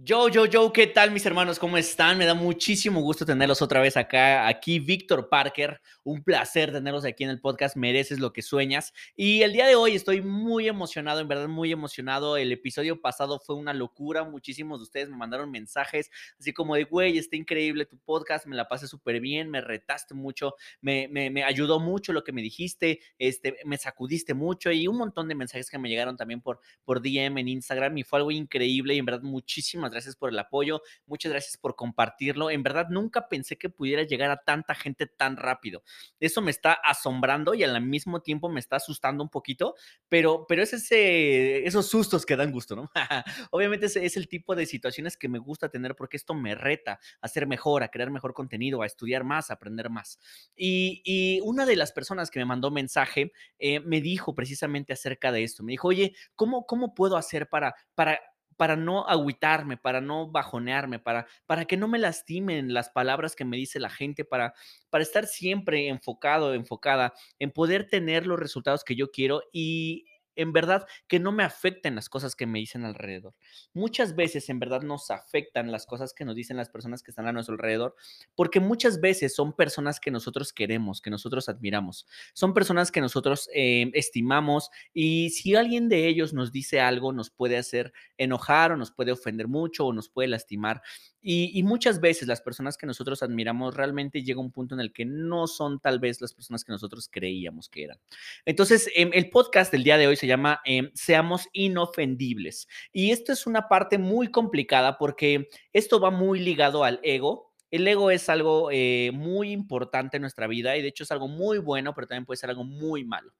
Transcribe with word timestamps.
Yo, 0.00 0.28
yo, 0.28 0.46
yo, 0.46 0.72
¿qué 0.72 0.86
tal 0.86 1.10
mis 1.10 1.26
hermanos? 1.26 1.58
¿Cómo 1.58 1.76
están? 1.76 2.18
Me 2.18 2.24
da 2.24 2.32
muchísimo 2.32 3.00
gusto 3.00 3.26
tenerlos 3.26 3.60
otra 3.62 3.80
vez 3.80 3.96
acá. 3.96 4.46
Aquí 4.46 4.78
Víctor 4.78 5.28
Parker, 5.28 5.80
un 6.04 6.22
placer 6.22 6.70
tenerlos 6.70 7.04
aquí 7.04 7.24
en 7.24 7.30
el 7.30 7.40
podcast. 7.40 7.74
Mereces 7.74 8.20
lo 8.20 8.32
que 8.32 8.40
sueñas. 8.42 8.92
Y 9.16 9.42
el 9.42 9.52
día 9.52 9.66
de 9.66 9.74
hoy 9.74 9.96
estoy 9.96 10.20
muy 10.20 10.68
emocionado, 10.68 11.18
en 11.18 11.26
verdad 11.26 11.48
muy 11.48 11.72
emocionado. 11.72 12.36
El 12.36 12.52
episodio 12.52 13.00
pasado 13.00 13.40
fue 13.40 13.56
una 13.56 13.74
locura. 13.74 14.22
Muchísimos 14.22 14.78
de 14.78 14.84
ustedes 14.84 15.08
me 15.08 15.16
mandaron 15.16 15.50
mensajes 15.50 16.12
así 16.38 16.52
como 16.52 16.76
de, 16.76 16.84
güey, 16.84 17.18
está 17.18 17.34
increíble 17.34 17.84
tu 17.84 17.98
podcast, 17.98 18.46
me 18.46 18.54
la 18.54 18.68
pasé 18.68 18.86
súper 18.86 19.20
bien, 19.20 19.50
me 19.50 19.60
retaste 19.60 20.14
mucho, 20.14 20.54
me, 20.80 21.08
me, 21.08 21.42
ayudó 21.42 21.80
mucho 21.80 22.12
lo 22.12 22.22
que 22.22 22.32
me 22.32 22.42
dijiste, 22.42 23.00
este, 23.18 23.56
me 23.64 23.76
sacudiste 23.76 24.34
mucho 24.34 24.70
y 24.70 24.86
un 24.86 24.96
montón 24.96 25.26
de 25.26 25.34
mensajes 25.34 25.68
que 25.68 25.78
me 25.78 25.88
llegaron 25.88 26.16
también 26.16 26.40
por, 26.40 26.60
por 26.84 27.02
DM 27.02 27.38
en 27.38 27.48
Instagram 27.48 27.98
y 27.98 28.04
fue 28.04 28.20
algo 28.20 28.30
increíble 28.30 28.94
y 28.94 28.98
en 28.98 29.04
verdad 29.04 29.22
muchísimas 29.22 29.87
gracias 29.90 30.16
por 30.16 30.30
el 30.30 30.38
apoyo, 30.38 30.82
muchas 31.06 31.32
gracias 31.32 31.56
por 31.56 31.76
compartirlo. 31.76 32.50
En 32.50 32.62
verdad, 32.62 32.88
nunca 32.90 33.28
pensé 33.28 33.56
que 33.56 33.68
pudiera 33.68 34.02
llegar 34.02 34.30
a 34.30 34.42
tanta 34.44 34.74
gente 34.74 35.06
tan 35.06 35.36
rápido. 35.36 35.82
Eso 36.20 36.40
me 36.42 36.50
está 36.50 36.72
asombrando 36.72 37.54
y 37.54 37.64
al 37.64 37.80
mismo 37.82 38.20
tiempo 38.20 38.48
me 38.48 38.60
está 38.60 38.76
asustando 38.76 39.22
un 39.22 39.30
poquito, 39.30 39.74
pero, 40.08 40.46
pero 40.48 40.62
es 40.62 40.72
ese, 40.72 41.66
esos 41.66 41.88
sustos 41.88 42.24
que 42.26 42.36
dan 42.36 42.52
gusto, 42.52 42.76
¿no? 42.76 42.90
Obviamente 43.50 43.86
es 43.86 44.16
el 44.16 44.28
tipo 44.28 44.54
de 44.54 44.66
situaciones 44.66 45.16
que 45.16 45.28
me 45.28 45.38
gusta 45.38 45.68
tener 45.68 45.94
porque 45.94 46.16
esto 46.16 46.34
me 46.34 46.54
reta 46.54 46.98
a 47.20 47.28
ser 47.28 47.46
mejor, 47.46 47.82
a 47.82 47.88
crear 47.88 48.10
mejor 48.10 48.34
contenido, 48.34 48.82
a 48.82 48.86
estudiar 48.86 49.24
más, 49.24 49.50
a 49.50 49.54
aprender 49.54 49.90
más. 49.90 50.18
Y, 50.56 51.02
y 51.04 51.40
una 51.42 51.66
de 51.66 51.76
las 51.76 51.92
personas 51.92 52.30
que 52.30 52.38
me 52.38 52.44
mandó 52.44 52.70
mensaje 52.70 53.32
eh, 53.58 53.80
me 53.80 54.00
dijo 54.00 54.34
precisamente 54.34 54.92
acerca 54.92 55.32
de 55.32 55.44
esto. 55.44 55.62
Me 55.62 55.72
dijo, 55.72 55.88
oye, 55.88 56.14
¿cómo, 56.34 56.66
cómo 56.66 56.94
puedo 56.94 57.16
hacer 57.16 57.48
para, 57.48 57.74
para 57.94 58.20
para 58.58 58.76
no 58.76 59.06
agüitarme, 59.08 59.76
para 59.78 60.00
no 60.02 60.30
bajonearme, 60.30 60.98
para, 60.98 61.26
para 61.46 61.64
que 61.64 61.76
no 61.76 61.86
me 61.88 61.98
lastimen 61.98 62.74
las 62.74 62.90
palabras 62.90 63.36
que 63.36 63.44
me 63.44 63.56
dice 63.56 63.78
la 63.78 63.88
gente, 63.88 64.24
para, 64.24 64.52
para 64.90 65.02
estar 65.02 65.26
siempre 65.26 65.88
enfocado, 65.88 66.52
enfocada 66.52 67.14
en 67.38 67.52
poder 67.52 67.88
tener 67.88 68.26
los 68.26 68.38
resultados 68.38 68.82
que 68.82 68.96
yo 68.96 69.12
quiero 69.12 69.42
y 69.52 70.06
en 70.38 70.52
verdad 70.52 70.86
que 71.08 71.18
no 71.18 71.32
me 71.32 71.42
afecten 71.42 71.94
las 71.94 72.08
cosas 72.08 72.36
que 72.36 72.46
me 72.46 72.60
dicen 72.60 72.84
alrededor. 72.84 73.34
Muchas 73.74 74.14
veces 74.14 74.48
en 74.48 74.60
verdad 74.60 74.82
nos 74.82 75.10
afectan 75.10 75.72
las 75.72 75.84
cosas 75.84 76.14
que 76.14 76.24
nos 76.24 76.36
dicen 76.36 76.56
las 76.56 76.70
personas 76.70 77.02
que 77.02 77.10
están 77.10 77.26
a 77.26 77.32
nuestro 77.32 77.54
alrededor, 77.54 77.96
porque 78.34 78.60
muchas 78.60 79.00
veces 79.00 79.34
son 79.34 79.52
personas 79.52 80.00
que 80.00 80.10
nosotros 80.10 80.52
queremos, 80.52 81.00
que 81.02 81.10
nosotros 81.10 81.48
admiramos, 81.48 82.06
son 82.32 82.54
personas 82.54 82.92
que 82.92 83.00
nosotros 83.00 83.50
eh, 83.52 83.90
estimamos 83.94 84.70
y 84.94 85.30
si 85.30 85.56
alguien 85.56 85.88
de 85.88 86.06
ellos 86.06 86.32
nos 86.32 86.52
dice 86.52 86.80
algo 86.80 87.12
nos 87.12 87.30
puede 87.30 87.58
hacer 87.58 87.92
enojar 88.16 88.72
o 88.72 88.76
nos 88.76 88.92
puede 88.92 89.12
ofender 89.12 89.48
mucho 89.48 89.86
o 89.86 89.92
nos 89.92 90.08
puede 90.08 90.28
lastimar. 90.28 90.82
Y, 91.20 91.62
muchas 91.64 92.00
veces 92.00 92.28
las 92.28 92.40
personas 92.40 92.76
que 92.76 92.86
nosotros 92.86 93.22
admiramos 93.22 93.74
realmente 93.74 94.22
llega 94.22 94.40
un 94.40 94.52
punto 94.52 94.74
en 94.74 94.80
el 94.80 94.92
que 94.92 95.04
no 95.04 95.48
son 95.48 95.80
tal 95.80 95.98
vez 95.98 96.20
las 96.20 96.32
personas 96.32 96.64
que 96.64 96.70
nosotros 96.70 97.08
creíamos 97.10 97.68
que 97.68 97.84
eran. 97.84 97.98
Entonces, 98.44 98.88
eh, 98.94 99.10
el 99.12 99.28
podcast 99.28 99.72
del 99.72 99.82
día 99.82 99.98
de 99.98 100.06
hoy 100.06 100.16
se 100.16 100.28
llama 100.28 100.60
eh, 100.64 100.90
Seamos 100.94 101.48
inofendibles. 101.52 102.68
Y 102.92 103.10
esto 103.10 103.32
es 103.32 103.46
una 103.46 103.68
parte 103.68 103.98
muy 103.98 104.28
complicada 104.28 104.96
porque 104.96 105.48
esto 105.72 105.98
va 105.98 106.10
muy 106.10 106.38
ligado 106.38 106.84
al 106.84 107.00
ego. 107.02 107.52
El 107.70 107.86
ego 107.86 108.10
es 108.10 108.28
algo 108.28 108.70
eh, 108.70 109.10
muy 109.12 109.50
importante 109.50 110.18
en 110.18 110.22
nuestra 110.22 110.46
vida 110.46 110.76
y 110.76 110.82
de 110.82 110.88
hecho 110.88 111.02
es 111.02 111.10
algo 111.10 111.26
muy 111.26 111.58
bueno, 111.58 111.94
pero 111.94 112.06
también 112.06 112.26
puede 112.26 112.38
ser 112.38 112.50
algo 112.50 112.64
muy 112.64 113.04
malo. 113.04 113.32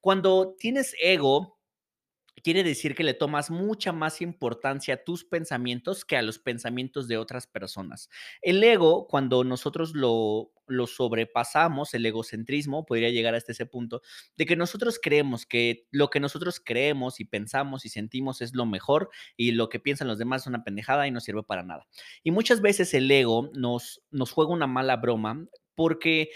Cuando 0.00 0.54
tienes 0.58 0.94
ego, 1.00 1.55
quiere 2.46 2.62
decir 2.62 2.94
que 2.94 3.02
le 3.02 3.12
tomas 3.12 3.50
mucha 3.50 3.90
más 3.90 4.22
importancia 4.22 4.94
a 4.94 4.96
tus 4.98 5.24
pensamientos 5.24 6.04
que 6.04 6.16
a 6.16 6.22
los 6.22 6.38
pensamientos 6.38 7.08
de 7.08 7.18
otras 7.18 7.48
personas. 7.48 8.08
El 8.40 8.62
ego, 8.62 9.08
cuando 9.08 9.42
nosotros 9.42 9.96
lo, 9.96 10.52
sobrepasamos, 10.86 11.92
el 11.94 12.06
egocentrismo 12.06 12.86
podría 12.86 13.10
llegar 13.10 13.34
hasta 13.34 13.50
ese 13.50 13.66
punto, 13.66 14.00
de 14.36 14.46
que 14.46 14.54
nosotros 14.54 15.00
creemos 15.02 15.44
que 15.44 15.88
lo 15.90 16.08
que 16.08 16.20
nosotros 16.20 16.62
creemos 16.64 17.18
y 17.18 17.24
pensamos 17.24 17.84
y 17.84 17.88
sentimos 17.88 18.40
es 18.40 18.54
lo 18.54 18.64
mejor 18.64 19.10
y 19.36 19.50
lo 19.50 19.68
que 19.68 19.80
piensan 19.80 20.06
los 20.06 20.18
demás 20.18 20.42
es 20.42 20.46
una 20.46 20.62
pendejada 20.62 21.08
y 21.08 21.10
no 21.10 21.18
sirve 21.18 21.42
para 21.42 21.64
nada. 21.64 21.88
Y 22.22 22.30
muchas 22.30 22.60
veces 22.60 22.94
el 22.94 23.10
ego 23.10 23.50
nos, 23.54 24.04
nos 24.12 24.30
juega 24.30 24.52
una 24.52 24.68
mala 24.68 24.94
broma 24.98 25.48
porque 25.74 26.30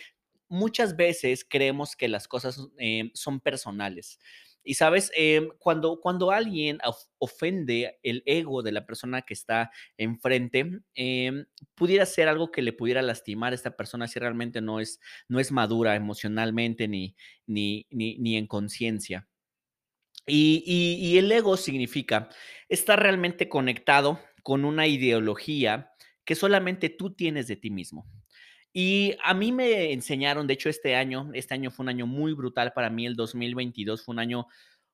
muchas 0.48 0.96
veces 0.96 1.46
creemos 1.48 1.94
que 1.94 2.08
las 2.08 2.26
cosas 2.26 2.66
eh, 2.78 3.12
son 3.14 3.38
personales. 3.38 4.18
Y 4.64 4.74
sabes, 4.74 5.10
eh, 5.16 5.48
cuando, 5.58 6.00
cuando 6.00 6.30
alguien 6.30 6.78
ofende 7.18 7.98
el 8.02 8.22
ego 8.26 8.62
de 8.62 8.72
la 8.72 8.86
persona 8.86 9.22
que 9.22 9.34
está 9.34 9.70
enfrente, 9.96 10.80
eh, 10.94 11.44
pudiera 11.74 12.06
ser 12.06 12.28
algo 12.28 12.50
que 12.50 12.62
le 12.62 12.72
pudiera 12.72 13.02
lastimar 13.02 13.52
a 13.52 13.56
esta 13.56 13.76
persona 13.76 14.08
si 14.08 14.18
realmente 14.18 14.60
no 14.60 14.80
es, 14.80 15.00
no 15.28 15.40
es 15.40 15.52
madura 15.52 15.96
emocionalmente 15.96 16.88
ni, 16.88 17.16
ni, 17.46 17.86
ni, 17.90 18.18
ni 18.18 18.36
en 18.36 18.46
conciencia. 18.46 19.26
Y, 20.26 20.62
y, 20.66 20.94
y 21.08 21.18
el 21.18 21.30
ego 21.32 21.56
significa 21.56 22.28
estar 22.68 23.00
realmente 23.00 23.48
conectado 23.48 24.20
con 24.42 24.64
una 24.64 24.86
ideología 24.86 25.92
que 26.24 26.34
solamente 26.34 26.88
tú 26.90 27.14
tienes 27.14 27.48
de 27.48 27.56
ti 27.56 27.70
mismo. 27.70 28.06
Y 28.72 29.16
a 29.22 29.34
mí 29.34 29.52
me 29.52 29.92
enseñaron, 29.92 30.46
de 30.46 30.54
hecho, 30.54 30.68
este 30.68 30.94
año, 30.94 31.30
este 31.34 31.54
año 31.54 31.70
fue 31.70 31.84
un 31.84 31.88
año 31.88 32.06
muy 32.06 32.32
brutal 32.32 32.72
para 32.72 32.90
mí, 32.90 33.06
el 33.06 33.16
2022 33.16 34.04
fue 34.04 34.12
un 34.12 34.20
año 34.20 34.46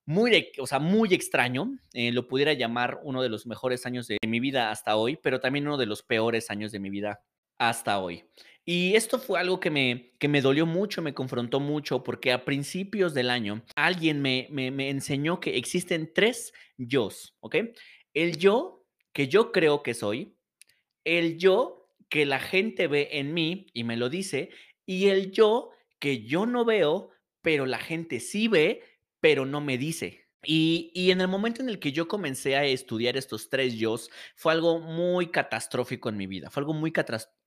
muy, 0.06 0.50
o 0.58 0.66
sea, 0.66 0.78
muy 0.78 1.12
extraño, 1.12 1.76
eh, 1.92 2.12
lo 2.12 2.28
pudiera 2.28 2.52
llamar 2.52 3.00
uno 3.02 3.22
de 3.22 3.28
los 3.28 3.46
mejores 3.46 3.84
años 3.86 4.06
de 4.06 4.18
mi 4.26 4.40
vida 4.40 4.70
hasta 4.70 4.96
hoy, 4.96 5.18
pero 5.22 5.40
también 5.40 5.66
uno 5.66 5.76
de 5.76 5.86
los 5.86 6.02
peores 6.02 6.50
años 6.50 6.72
de 6.72 6.78
mi 6.78 6.90
vida 6.90 7.20
hasta 7.58 7.98
hoy. 7.98 8.24
Y 8.64 8.94
esto 8.94 9.18
fue 9.18 9.38
algo 9.38 9.60
que 9.60 9.70
me, 9.70 10.12
que 10.18 10.28
me 10.28 10.40
dolió 10.40 10.64
mucho, 10.66 11.02
me 11.02 11.14
confrontó 11.14 11.60
mucho, 11.60 12.02
porque 12.02 12.32
a 12.32 12.44
principios 12.44 13.14
del 13.14 13.30
año 13.30 13.64
alguien 13.76 14.22
me, 14.22 14.48
me, 14.50 14.70
me 14.70 14.90
enseñó 14.90 15.38
que 15.38 15.56
existen 15.56 16.12
tres 16.14 16.52
yo, 16.76 17.08
¿ok? 17.40 17.56
El 18.14 18.38
yo 18.38 18.84
que 19.12 19.28
yo 19.28 19.52
creo 19.52 19.82
que 19.82 19.94
soy, 19.94 20.36
el 21.04 21.38
yo 21.38 21.75
que 22.08 22.26
la 22.26 22.40
gente 22.40 22.86
ve 22.86 23.08
en 23.12 23.34
mí 23.34 23.66
y 23.72 23.84
me 23.84 23.96
lo 23.96 24.08
dice, 24.08 24.50
y 24.84 25.08
el 25.08 25.32
yo 25.32 25.70
que 25.98 26.22
yo 26.24 26.46
no 26.46 26.64
veo, 26.64 27.10
pero 27.42 27.66
la 27.66 27.78
gente 27.78 28.20
sí 28.20 28.48
ve, 28.48 28.82
pero 29.20 29.46
no 29.46 29.60
me 29.60 29.78
dice. 29.78 30.26
Y, 30.44 30.92
y, 30.94 31.10
en 31.10 31.20
el 31.20 31.26
momento 31.26 31.60
en 31.60 31.68
el 31.68 31.80
que 31.80 31.90
yo 31.90 32.06
comencé 32.06 32.54
a 32.54 32.64
estudiar 32.64 33.16
estos 33.16 33.48
tres 33.48 33.74
yo, 33.74 33.96
fue 34.36 34.52
algo 34.52 34.78
muy 34.78 35.32
catastrófico 35.32 36.08
en 36.08 36.16
mi 36.16 36.28
vida, 36.28 36.50
fue 36.50 36.60
algo 36.60 36.72
muy, 36.72 36.92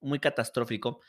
muy 0.02 0.20
catastrófico, 0.20 1.00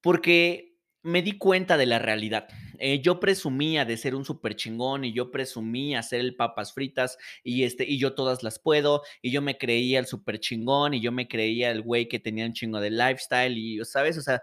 porque 0.00 0.69
me 1.02 1.22
di 1.22 1.38
cuenta 1.38 1.76
de 1.76 1.86
la 1.86 1.98
realidad. 1.98 2.48
Eh, 2.78 3.00
yo 3.00 3.20
presumía 3.20 3.84
de 3.84 3.96
ser 3.96 4.14
un 4.14 4.24
súper 4.24 4.56
chingón 4.56 5.04
y 5.04 5.12
yo 5.12 5.30
presumía 5.30 6.02
ser 6.02 6.20
el 6.20 6.36
papas 6.36 6.72
fritas 6.72 7.18
y, 7.42 7.64
este, 7.64 7.84
y 7.84 7.98
yo 7.98 8.14
todas 8.14 8.42
las 8.42 8.58
puedo 8.58 9.02
y 9.22 9.30
yo 9.30 9.42
me 9.42 9.58
creía 9.58 9.98
el 9.98 10.06
súper 10.06 10.40
chingón 10.40 10.94
y 10.94 11.00
yo 11.00 11.12
me 11.12 11.28
creía 11.28 11.70
el 11.70 11.82
güey 11.82 12.08
que 12.08 12.18
tenía 12.18 12.46
un 12.46 12.52
chingo 12.52 12.80
de 12.80 12.90
lifestyle 12.90 13.56
y, 13.56 13.84
¿sabes? 13.84 14.18
O 14.18 14.22
sea, 14.22 14.42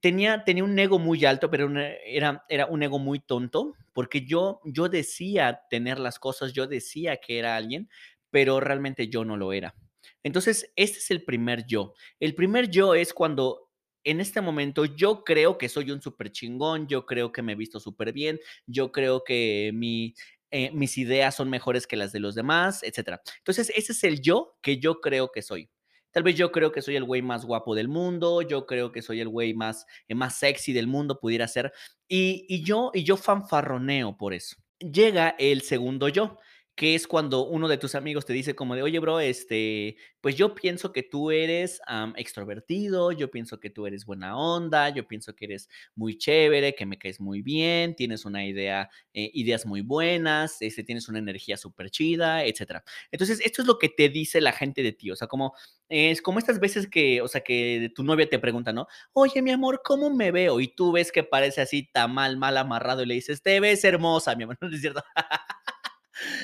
tenía, 0.00 0.44
tenía 0.44 0.64
un 0.64 0.78
ego 0.78 0.98
muy 0.98 1.24
alto, 1.24 1.50
pero 1.50 1.70
era, 2.06 2.44
era 2.48 2.66
un 2.66 2.82
ego 2.82 2.98
muy 2.98 3.20
tonto 3.20 3.74
porque 3.92 4.24
yo, 4.24 4.60
yo 4.64 4.88
decía 4.88 5.62
tener 5.70 5.98
las 5.98 6.18
cosas, 6.18 6.52
yo 6.52 6.66
decía 6.66 7.18
que 7.18 7.38
era 7.38 7.56
alguien, 7.56 7.88
pero 8.30 8.60
realmente 8.60 9.08
yo 9.08 9.24
no 9.24 9.36
lo 9.36 9.52
era. 9.52 9.74
Entonces, 10.22 10.72
este 10.76 10.98
es 10.98 11.10
el 11.10 11.24
primer 11.24 11.66
yo. 11.66 11.94
El 12.20 12.34
primer 12.34 12.70
yo 12.70 12.94
es 12.94 13.12
cuando 13.12 13.71
en 14.04 14.20
este 14.20 14.40
momento 14.40 14.84
yo 14.84 15.24
creo 15.24 15.58
que 15.58 15.68
soy 15.68 15.90
un 15.90 16.02
súper 16.02 16.30
chingón, 16.32 16.86
yo 16.86 17.06
creo 17.06 17.32
que 17.32 17.42
me 17.42 17.52
he 17.52 17.56
visto 17.56 17.80
súper 17.80 18.12
bien, 18.12 18.40
yo 18.66 18.92
creo 18.92 19.24
que 19.24 19.70
mi, 19.74 20.14
eh, 20.50 20.70
mis 20.72 20.98
ideas 20.98 21.34
son 21.34 21.48
mejores 21.48 21.86
que 21.86 21.96
las 21.96 22.12
de 22.12 22.20
los 22.20 22.34
demás, 22.34 22.82
etc. 22.82 23.20
Entonces, 23.38 23.72
ese 23.74 23.92
es 23.92 24.04
el 24.04 24.20
yo 24.20 24.56
que 24.60 24.78
yo 24.78 25.00
creo 25.00 25.30
que 25.32 25.40
soy. 25.40 25.70
Tal 26.10 26.22
vez 26.22 26.36
yo 26.36 26.52
creo 26.52 26.72
que 26.72 26.82
soy 26.82 26.96
el 26.96 27.04
güey 27.04 27.22
más 27.22 27.46
guapo 27.46 27.74
del 27.74 27.88
mundo, 27.88 28.42
yo 28.42 28.66
creo 28.66 28.92
que 28.92 29.00
soy 29.00 29.20
el 29.20 29.28
güey 29.30 29.54
más, 29.54 29.86
eh, 30.08 30.14
más 30.14 30.36
sexy 30.38 30.74
del 30.74 30.86
mundo, 30.86 31.18
pudiera 31.18 31.48
ser. 31.48 31.72
Y, 32.06 32.44
y, 32.48 32.62
yo, 32.64 32.90
y 32.92 33.02
yo 33.02 33.16
fanfarroneo 33.16 34.18
por 34.18 34.34
eso. 34.34 34.56
Llega 34.78 35.30
el 35.38 35.62
segundo 35.62 36.08
yo, 36.08 36.36
que 36.74 36.94
es 36.94 37.06
cuando 37.06 37.46
uno 37.46 37.68
de 37.68 37.76
tus 37.76 37.94
amigos 37.94 38.24
te 38.24 38.32
dice 38.32 38.54
como 38.54 38.74
de, 38.74 38.82
oye, 38.82 38.98
bro, 38.98 39.20
este, 39.20 39.96
pues 40.22 40.36
yo 40.36 40.54
pienso 40.54 40.90
que 40.92 41.02
tú 41.02 41.30
eres 41.30 41.80
um, 41.88 42.14
extrovertido, 42.16 43.12
yo 43.12 43.30
pienso 43.30 43.60
que 43.60 43.68
tú 43.68 43.86
eres 43.86 44.06
buena 44.06 44.36
onda, 44.38 44.88
yo 44.88 45.06
pienso 45.06 45.34
que 45.34 45.44
eres 45.44 45.68
muy 45.94 46.16
chévere, 46.16 46.74
que 46.74 46.86
me 46.86 46.98
caes 46.98 47.20
muy 47.20 47.42
bien, 47.42 47.94
tienes 47.94 48.24
una 48.24 48.46
idea, 48.46 48.88
eh, 49.12 49.30
ideas 49.34 49.66
muy 49.66 49.82
buenas, 49.82 50.62
este, 50.62 50.82
tienes 50.82 51.08
una 51.08 51.18
energía 51.18 51.58
súper 51.58 51.90
chida, 51.90 52.44
etc. 52.44 52.82
Entonces, 53.10 53.40
esto 53.44 53.60
es 53.62 53.68
lo 53.68 53.78
que 53.78 53.90
te 53.90 54.08
dice 54.08 54.40
la 54.40 54.52
gente 54.52 54.82
de 54.82 54.92
ti, 54.92 55.10
o 55.10 55.16
sea, 55.16 55.28
como 55.28 55.54
es 55.90 56.22
como 56.22 56.38
estas 56.38 56.58
veces 56.58 56.88
que, 56.88 57.20
o 57.20 57.28
sea, 57.28 57.42
que 57.42 57.90
tu 57.94 58.02
novia 58.02 58.26
te 58.28 58.38
pregunta, 58.38 58.72
¿no? 58.72 58.86
Oye, 59.12 59.42
mi 59.42 59.50
amor, 59.50 59.82
¿cómo 59.84 60.08
me 60.14 60.30
veo? 60.30 60.58
Y 60.60 60.68
tú 60.68 60.90
ves 60.92 61.12
que 61.12 61.22
parece 61.22 61.60
así 61.60 61.86
tan 61.92 62.14
mal, 62.14 62.38
mal 62.38 62.56
amarrado 62.56 63.02
y 63.02 63.06
le 63.06 63.14
dices, 63.14 63.42
te 63.42 63.60
ves 63.60 63.84
hermosa, 63.84 64.34
mi 64.34 64.44
amor, 64.44 64.56
¿no 64.62 64.68
es 64.74 64.80
cierto? 64.80 65.02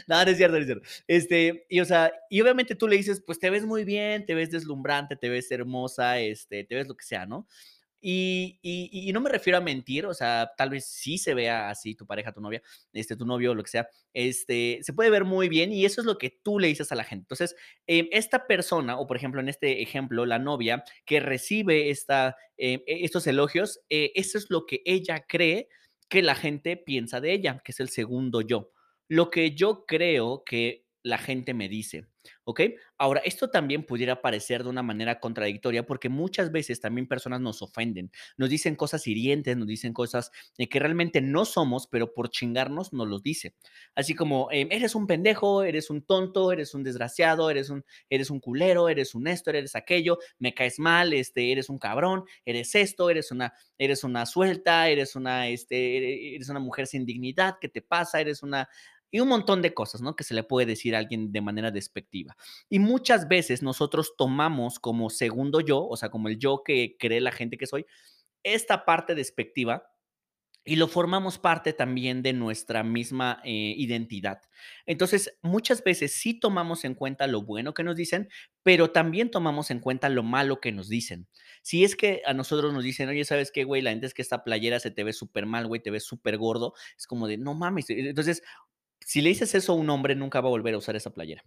No, 0.06 0.24
no 0.24 0.30
es 0.30 0.36
cierto, 0.36 0.54
no 0.56 0.60
es 0.60 0.66
cierto. 0.66 0.88
Este, 1.06 1.66
y 1.68 1.80
o 1.80 1.84
sea, 1.84 2.12
y 2.30 2.40
obviamente 2.40 2.74
tú 2.74 2.88
le 2.88 2.96
dices, 2.96 3.22
pues 3.24 3.38
te 3.38 3.50
ves 3.50 3.64
muy 3.66 3.84
bien, 3.84 4.26
te 4.26 4.34
ves 4.34 4.50
deslumbrante, 4.50 5.16
te 5.16 5.28
ves 5.28 5.50
hermosa, 5.50 6.18
este, 6.20 6.64
te 6.64 6.74
ves 6.74 6.88
lo 6.88 6.96
que 6.96 7.04
sea, 7.04 7.26
¿no? 7.26 7.46
Y, 8.00 8.60
y, 8.62 9.08
y 9.10 9.12
no 9.12 9.20
me 9.20 9.28
refiero 9.30 9.58
a 9.58 9.60
mentir, 9.60 10.06
o 10.06 10.14
sea, 10.14 10.52
tal 10.56 10.70
vez 10.70 10.86
sí 10.86 11.18
se 11.18 11.34
vea 11.34 11.68
así 11.68 11.96
tu 11.96 12.06
pareja, 12.06 12.32
tu 12.32 12.40
novia, 12.40 12.62
este, 12.92 13.16
tu 13.16 13.26
novio, 13.26 13.54
lo 13.54 13.62
que 13.64 13.70
sea, 13.70 13.88
este, 14.14 14.78
se 14.82 14.92
puede 14.92 15.10
ver 15.10 15.24
muy 15.24 15.48
bien 15.48 15.72
y 15.72 15.84
eso 15.84 16.00
es 16.00 16.06
lo 16.06 16.16
que 16.16 16.30
tú 16.30 16.60
le 16.60 16.68
dices 16.68 16.92
a 16.92 16.94
la 16.94 17.02
gente. 17.04 17.24
Entonces, 17.24 17.56
eh, 17.88 18.08
esta 18.12 18.46
persona, 18.46 18.98
o 18.98 19.06
por 19.08 19.16
ejemplo, 19.16 19.40
en 19.40 19.48
este 19.48 19.82
ejemplo, 19.82 20.26
la 20.26 20.38
novia 20.38 20.84
que 21.06 21.18
recibe 21.20 21.90
esta, 21.90 22.36
eh, 22.56 22.84
estos 22.86 23.26
elogios, 23.26 23.80
eh, 23.90 24.12
eso 24.14 24.38
es 24.38 24.48
lo 24.48 24.64
que 24.66 24.80
ella 24.84 25.24
cree 25.28 25.68
que 26.08 26.22
la 26.22 26.36
gente 26.36 26.76
piensa 26.76 27.20
de 27.20 27.32
ella, 27.32 27.60
que 27.64 27.72
es 27.72 27.80
el 27.80 27.88
segundo 27.88 28.40
yo. 28.42 28.70
Lo 29.08 29.30
que 29.30 29.52
yo 29.54 29.84
creo 29.86 30.44
que 30.44 30.88
la 31.02 31.18
gente 31.18 31.54
me 31.54 31.68
dice. 31.68 32.06
¿Ok? 32.44 32.60
Ahora, 32.98 33.20
esto 33.24 33.48
también 33.48 33.84
pudiera 33.84 34.20
parecer 34.20 34.62
de 34.62 34.68
una 34.68 34.82
manera 34.82 35.20
contradictoria 35.20 35.86
porque 35.86 36.08
muchas 36.08 36.50
veces 36.50 36.80
también 36.80 37.06
personas 37.06 37.40
nos 37.40 37.62
ofenden, 37.62 38.10
nos 38.36 38.50
dicen 38.50 38.74
cosas 38.74 39.06
hirientes, 39.06 39.56
nos 39.56 39.66
dicen 39.68 39.92
cosas 39.92 40.30
eh, 40.58 40.68
que 40.68 40.78
realmente 40.78 41.20
no 41.20 41.44
somos, 41.44 41.86
pero 41.86 42.12
por 42.12 42.30
chingarnos 42.30 42.92
nos 42.92 43.06
los 43.08 43.22
dice. 43.22 43.54
Así 43.94 44.14
como, 44.14 44.50
eh, 44.50 44.66
eres 44.70 44.94
un 44.94 45.06
pendejo, 45.06 45.62
eres 45.62 45.90
un 45.90 46.02
tonto, 46.02 46.52
eres 46.52 46.74
un 46.74 46.82
desgraciado, 46.82 47.50
eres 47.50 47.70
un, 47.70 47.84
eres 48.10 48.30
un 48.30 48.40
culero, 48.40 48.88
eres 48.88 49.14
un 49.14 49.26
esto, 49.28 49.50
eres 49.50 49.74
aquello, 49.76 50.18
me 50.38 50.54
caes 50.54 50.78
mal, 50.78 51.12
este, 51.12 51.52
eres 51.52 51.68
un 51.70 51.78
cabrón, 51.78 52.24
eres 52.44 52.74
esto, 52.74 53.08
eres 53.10 53.30
una, 53.30 53.54
eres 53.78 54.04
una 54.04 54.26
suelta, 54.26 54.88
eres 54.88 55.16
una, 55.16 55.48
este, 55.48 56.34
eres 56.34 56.48
una 56.48 56.60
mujer 56.60 56.86
sin 56.86 57.06
dignidad, 57.06 57.56
¿qué 57.60 57.68
te 57.68 57.80
pasa? 57.80 58.20
Eres 58.20 58.42
una 58.42 58.68
y 59.10 59.20
un 59.20 59.28
montón 59.28 59.62
de 59.62 59.74
cosas, 59.74 60.00
¿no? 60.00 60.16
Que 60.16 60.24
se 60.24 60.34
le 60.34 60.42
puede 60.42 60.66
decir 60.66 60.94
a 60.94 60.98
alguien 60.98 61.32
de 61.32 61.40
manera 61.40 61.70
despectiva. 61.70 62.36
Y 62.68 62.78
muchas 62.78 63.28
veces 63.28 63.62
nosotros 63.62 64.14
tomamos 64.16 64.78
como 64.78 65.10
segundo 65.10 65.60
yo, 65.60 65.86
o 65.86 65.96
sea, 65.96 66.10
como 66.10 66.28
el 66.28 66.38
yo 66.38 66.62
que 66.64 66.96
cree 66.98 67.20
la 67.20 67.32
gente 67.32 67.56
que 67.56 67.66
soy, 67.66 67.86
esta 68.42 68.84
parte 68.84 69.14
despectiva 69.14 69.84
y 70.68 70.76
lo 70.76 70.86
formamos 70.86 71.38
parte 71.38 71.72
también 71.72 72.22
de 72.22 72.34
nuestra 72.34 72.82
misma 72.82 73.40
eh, 73.42 73.74
identidad. 73.78 74.42
Entonces, 74.84 75.38
muchas 75.40 75.82
veces 75.82 76.12
sí 76.12 76.38
tomamos 76.38 76.84
en 76.84 76.94
cuenta 76.94 77.26
lo 77.26 77.40
bueno 77.42 77.72
que 77.72 77.84
nos 77.84 77.96
dicen, 77.96 78.28
pero 78.62 78.90
también 78.90 79.30
tomamos 79.30 79.70
en 79.70 79.80
cuenta 79.80 80.10
lo 80.10 80.22
malo 80.22 80.60
que 80.60 80.72
nos 80.72 80.90
dicen. 80.90 81.26
Si 81.62 81.84
es 81.84 81.96
que 81.96 82.20
a 82.26 82.34
nosotros 82.34 82.74
nos 82.74 82.84
dicen, 82.84 83.08
oye, 83.08 83.24
¿sabes 83.24 83.50
qué, 83.50 83.64
güey? 83.64 83.80
La 83.80 83.90
gente 83.90 84.06
es 84.06 84.12
que 84.12 84.20
esta 84.20 84.44
playera 84.44 84.78
se 84.78 84.90
te 84.90 85.04
ve 85.04 85.14
súper 85.14 85.46
mal, 85.46 85.66
güey, 85.66 85.80
te 85.80 85.90
ves 85.90 86.04
súper 86.04 86.36
gordo. 86.36 86.74
Es 86.98 87.06
como 87.06 87.26
de, 87.28 87.38
no 87.38 87.54
mames. 87.54 87.88
Entonces, 87.88 88.42
si 89.08 89.22
le 89.22 89.30
dices 89.30 89.54
eso 89.54 89.72
a 89.72 89.74
un 89.74 89.88
hombre, 89.88 90.14
nunca 90.14 90.42
va 90.42 90.48
a 90.48 90.50
volver 90.50 90.74
a 90.74 90.76
usar 90.76 90.94
esa 90.94 91.08
playera. 91.08 91.42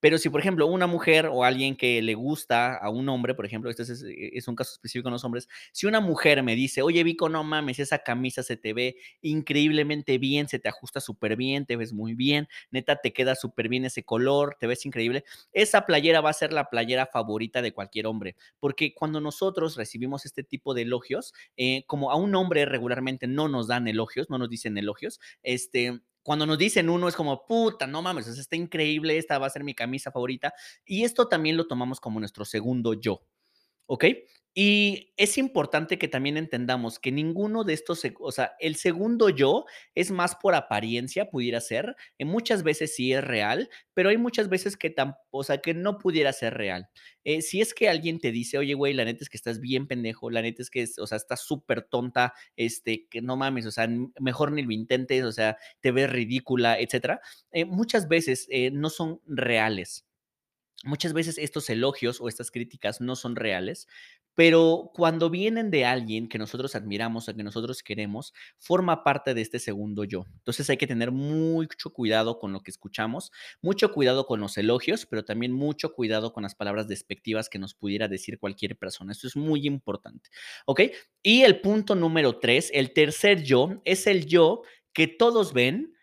Pero 0.00 0.16
si, 0.16 0.30
por 0.30 0.40
ejemplo, 0.40 0.66
una 0.66 0.86
mujer 0.86 1.26
o 1.30 1.44
alguien 1.44 1.76
que 1.76 2.00
le 2.00 2.14
gusta 2.14 2.74
a 2.74 2.88
un 2.88 3.06
hombre, 3.10 3.34
por 3.34 3.44
ejemplo, 3.44 3.68
este 3.68 3.82
es, 3.82 4.02
eh, 4.02 4.40
un 4.46 4.56
caso 4.56 4.72
específico 4.72 5.08
en 5.08 5.12
los 5.12 5.22
hombres, 5.22 5.46
si 5.72 5.86
una 5.86 6.00
mujer 6.00 6.42
me 6.42 6.56
dice, 6.56 6.80
oye, 6.80 7.04
Vico, 7.04 7.28
no 7.28 7.44
mames, 7.44 7.78
esa 7.80 7.98
camisa 7.98 8.42
se 8.42 8.56
te 8.56 8.72
ve 8.72 8.96
increíblemente 9.20 10.16
bien, 10.16 10.48
se 10.48 10.58
te 10.58 10.70
ajusta 10.70 11.00
súper 11.00 11.36
bien, 11.36 11.66
te 11.66 11.76
ves 11.76 11.92
muy 11.92 12.14
bien, 12.14 12.48
neta, 12.70 12.96
te 12.96 13.12
queda 13.12 13.34
súper 13.34 13.68
bien 13.68 13.84
ese 13.84 14.04
color, 14.04 14.56
te 14.58 14.66
ves 14.66 14.86
increíble, 14.86 15.22
esa 15.52 15.84
playera 15.84 16.22
va 16.22 16.30
a 16.30 16.32
ser 16.32 16.54
la 16.54 16.70
playera 16.70 17.04
favorita 17.04 17.60
de 17.60 17.74
cualquier 17.74 18.06
hombre, 18.06 18.36
porque 18.58 18.94
cuando 18.94 19.20
nosotros 19.20 19.76
recibimos 19.76 20.24
este 20.24 20.44
tipo 20.44 20.72
de 20.72 20.82
elogios, 20.82 21.34
eh, 21.58 21.84
como 21.86 22.10
a 22.10 22.16
un 22.16 22.34
hombre 22.34 22.64
regularmente 22.64 23.26
no 23.26 23.48
nos 23.48 23.68
dan 23.68 23.86
elogios, 23.86 24.30
no 24.30 24.38
nos 24.38 24.48
dicen 24.48 24.78
elogios, 24.78 25.20
este, 25.42 26.00
cuando 26.22 26.46
nos 26.46 26.58
dicen 26.58 26.88
uno 26.88 27.08
es 27.08 27.16
como, 27.16 27.46
puta, 27.46 27.86
no 27.86 28.02
mames, 28.02 28.26
está 28.28 28.56
increíble, 28.56 29.18
esta 29.18 29.38
va 29.38 29.46
a 29.46 29.50
ser 29.50 29.64
mi 29.64 29.74
camisa 29.74 30.10
favorita. 30.12 30.54
Y 30.84 31.04
esto 31.04 31.28
también 31.28 31.56
lo 31.56 31.66
tomamos 31.66 32.00
como 32.00 32.20
nuestro 32.20 32.44
segundo 32.44 32.94
yo. 32.94 33.22
¿Ok? 33.86 34.04
Y 34.54 35.14
es 35.16 35.38
importante 35.38 35.98
que 35.98 36.08
también 36.08 36.36
entendamos 36.36 36.98
que 36.98 37.10
ninguno 37.10 37.64
de 37.64 37.72
estos, 37.72 38.02
o 38.20 38.32
sea, 38.32 38.52
el 38.60 38.76
segundo 38.76 39.30
yo 39.30 39.64
es 39.94 40.10
más 40.10 40.34
por 40.36 40.54
apariencia, 40.54 41.30
pudiera 41.30 41.58
ser, 41.62 41.96
en 42.18 42.28
muchas 42.28 42.62
veces 42.62 42.94
sí 42.94 43.14
es 43.14 43.24
real, 43.24 43.70
pero 43.94 44.10
hay 44.10 44.18
muchas 44.18 44.50
veces 44.50 44.76
que, 44.76 44.94
o 45.30 45.42
sea, 45.42 45.58
que 45.62 45.72
no 45.72 45.96
pudiera 45.96 46.34
ser 46.34 46.52
real. 46.52 46.90
Eh, 47.24 47.40
si 47.40 47.62
es 47.62 47.72
que 47.72 47.88
alguien 47.88 48.18
te 48.20 48.30
dice, 48.30 48.58
oye, 48.58 48.74
güey, 48.74 48.92
la 48.92 49.06
neta 49.06 49.24
es 49.24 49.30
que 49.30 49.38
estás 49.38 49.58
bien 49.58 49.86
pendejo, 49.86 50.28
la 50.28 50.42
neta 50.42 50.60
es 50.60 50.68
que, 50.68 50.86
o 50.98 51.06
sea, 51.06 51.16
estás 51.16 51.40
súper 51.40 51.82
tonta, 51.84 52.34
este, 52.56 53.06
que 53.08 53.22
no 53.22 53.36
mames, 53.38 53.64
o 53.64 53.70
sea, 53.70 53.88
mejor 54.20 54.52
ni 54.52 54.62
lo 54.62 54.72
intentes, 54.72 55.24
o 55.24 55.32
sea, 55.32 55.56
te 55.80 55.92
ves 55.92 56.10
ridícula, 56.10 56.78
etcétera, 56.78 57.22
eh, 57.52 57.64
muchas 57.64 58.06
veces 58.06 58.46
eh, 58.50 58.70
no 58.70 58.90
son 58.90 59.20
reales. 59.26 60.04
Muchas 60.84 61.12
veces 61.12 61.38
estos 61.38 61.70
elogios 61.70 62.20
o 62.20 62.28
estas 62.28 62.50
críticas 62.50 63.00
no 63.00 63.14
son 63.14 63.36
reales, 63.36 63.86
pero 64.34 64.90
cuando 64.94 65.30
vienen 65.30 65.70
de 65.70 65.84
alguien 65.84 66.28
que 66.28 66.38
nosotros 66.38 66.74
admiramos 66.74 67.28
o 67.28 67.34
que 67.34 67.42
nosotros 67.42 67.82
queremos, 67.82 68.32
forma 68.58 69.04
parte 69.04 69.34
de 69.34 69.42
este 69.42 69.58
segundo 69.58 70.04
yo. 70.04 70.24
Entonces 70.38 70.68
hay 70.70 70.76
que 70.76 70.86
tener 70.86 71.10
mucho 71.10 71.92
cuidado 71.92 72.38
con 72.38 72.52
lo 72.52 72.60
que 72.60 72.70
escuchamos, 72.70 73.30
mucho 73.60 73.92
cuidado 73.92 74.26
con 74.26 74.40
los 74.40 74.56
elogios, 74.56 75.06
pero 75.06 75.24
también 75.24 75.52
mucho 75.52 75.92
cuidado 75.92 76.32
con 76.32 76.42
las 76.42 76.54
palabras 76.54 76.88
despectivas 76.88 77.48
que 77.48 77.58
nos 77.58 77.74
pudiera 77.74 78.08
decir 78.08 78.38
cualquier 78.38 78.76
persona. 78.76 79.12
Esto 79.12 79.26
es 79.26 79.36
muy 79.36 79.66
importante. 79.66 80.30
¿Ok? 80.66 80.80
Y 81.22 81.42
el 81.42 81.60
punto 81.60 81.94
número 81.94 82.38
tres, 82.38 82.70
el 82.72 82.92
tercer 82.92 83.42
yo, 83.42 83.80
es 83.84 84.06
el 84.06 84.26
yo 84.26 84.62
que 84.92 85.08
todos 85.08 85.52
ven, 85.52 85.94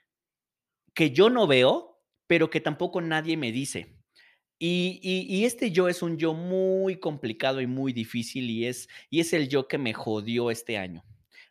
que 0.94 1.12
yo 1.12 1.30
no 1.30 1.48
veo, 1.48 2.02
pero 2.28 2.50
que 2.50 2.62
tampoco 2.62 3.02
nadie 3.02 3.38
me 3.38 3.52
dice. 3.52 3.99
Y, 4.60 5.46
este 5.46 5.72
yo 5.72 5.88
es 5.88 6.02
un 6.02 6.18
yo 6.18 6.34
muy 6.34 7.00
complicado 7.00 7.62
y 7.62 7.68
muy 7.68 7.94
difícil 7.94 8.50
y 8.50 8.66
es, 8.66 8.90
y 9.10 9.22
es 9.22 9.32
el 9.34 9.48
yo 9.48 9.68
que 9.68 9.78
me 9.78 9.94
jodió 9.94 10.52
este 10.52 10.78
año. 10.78 11.06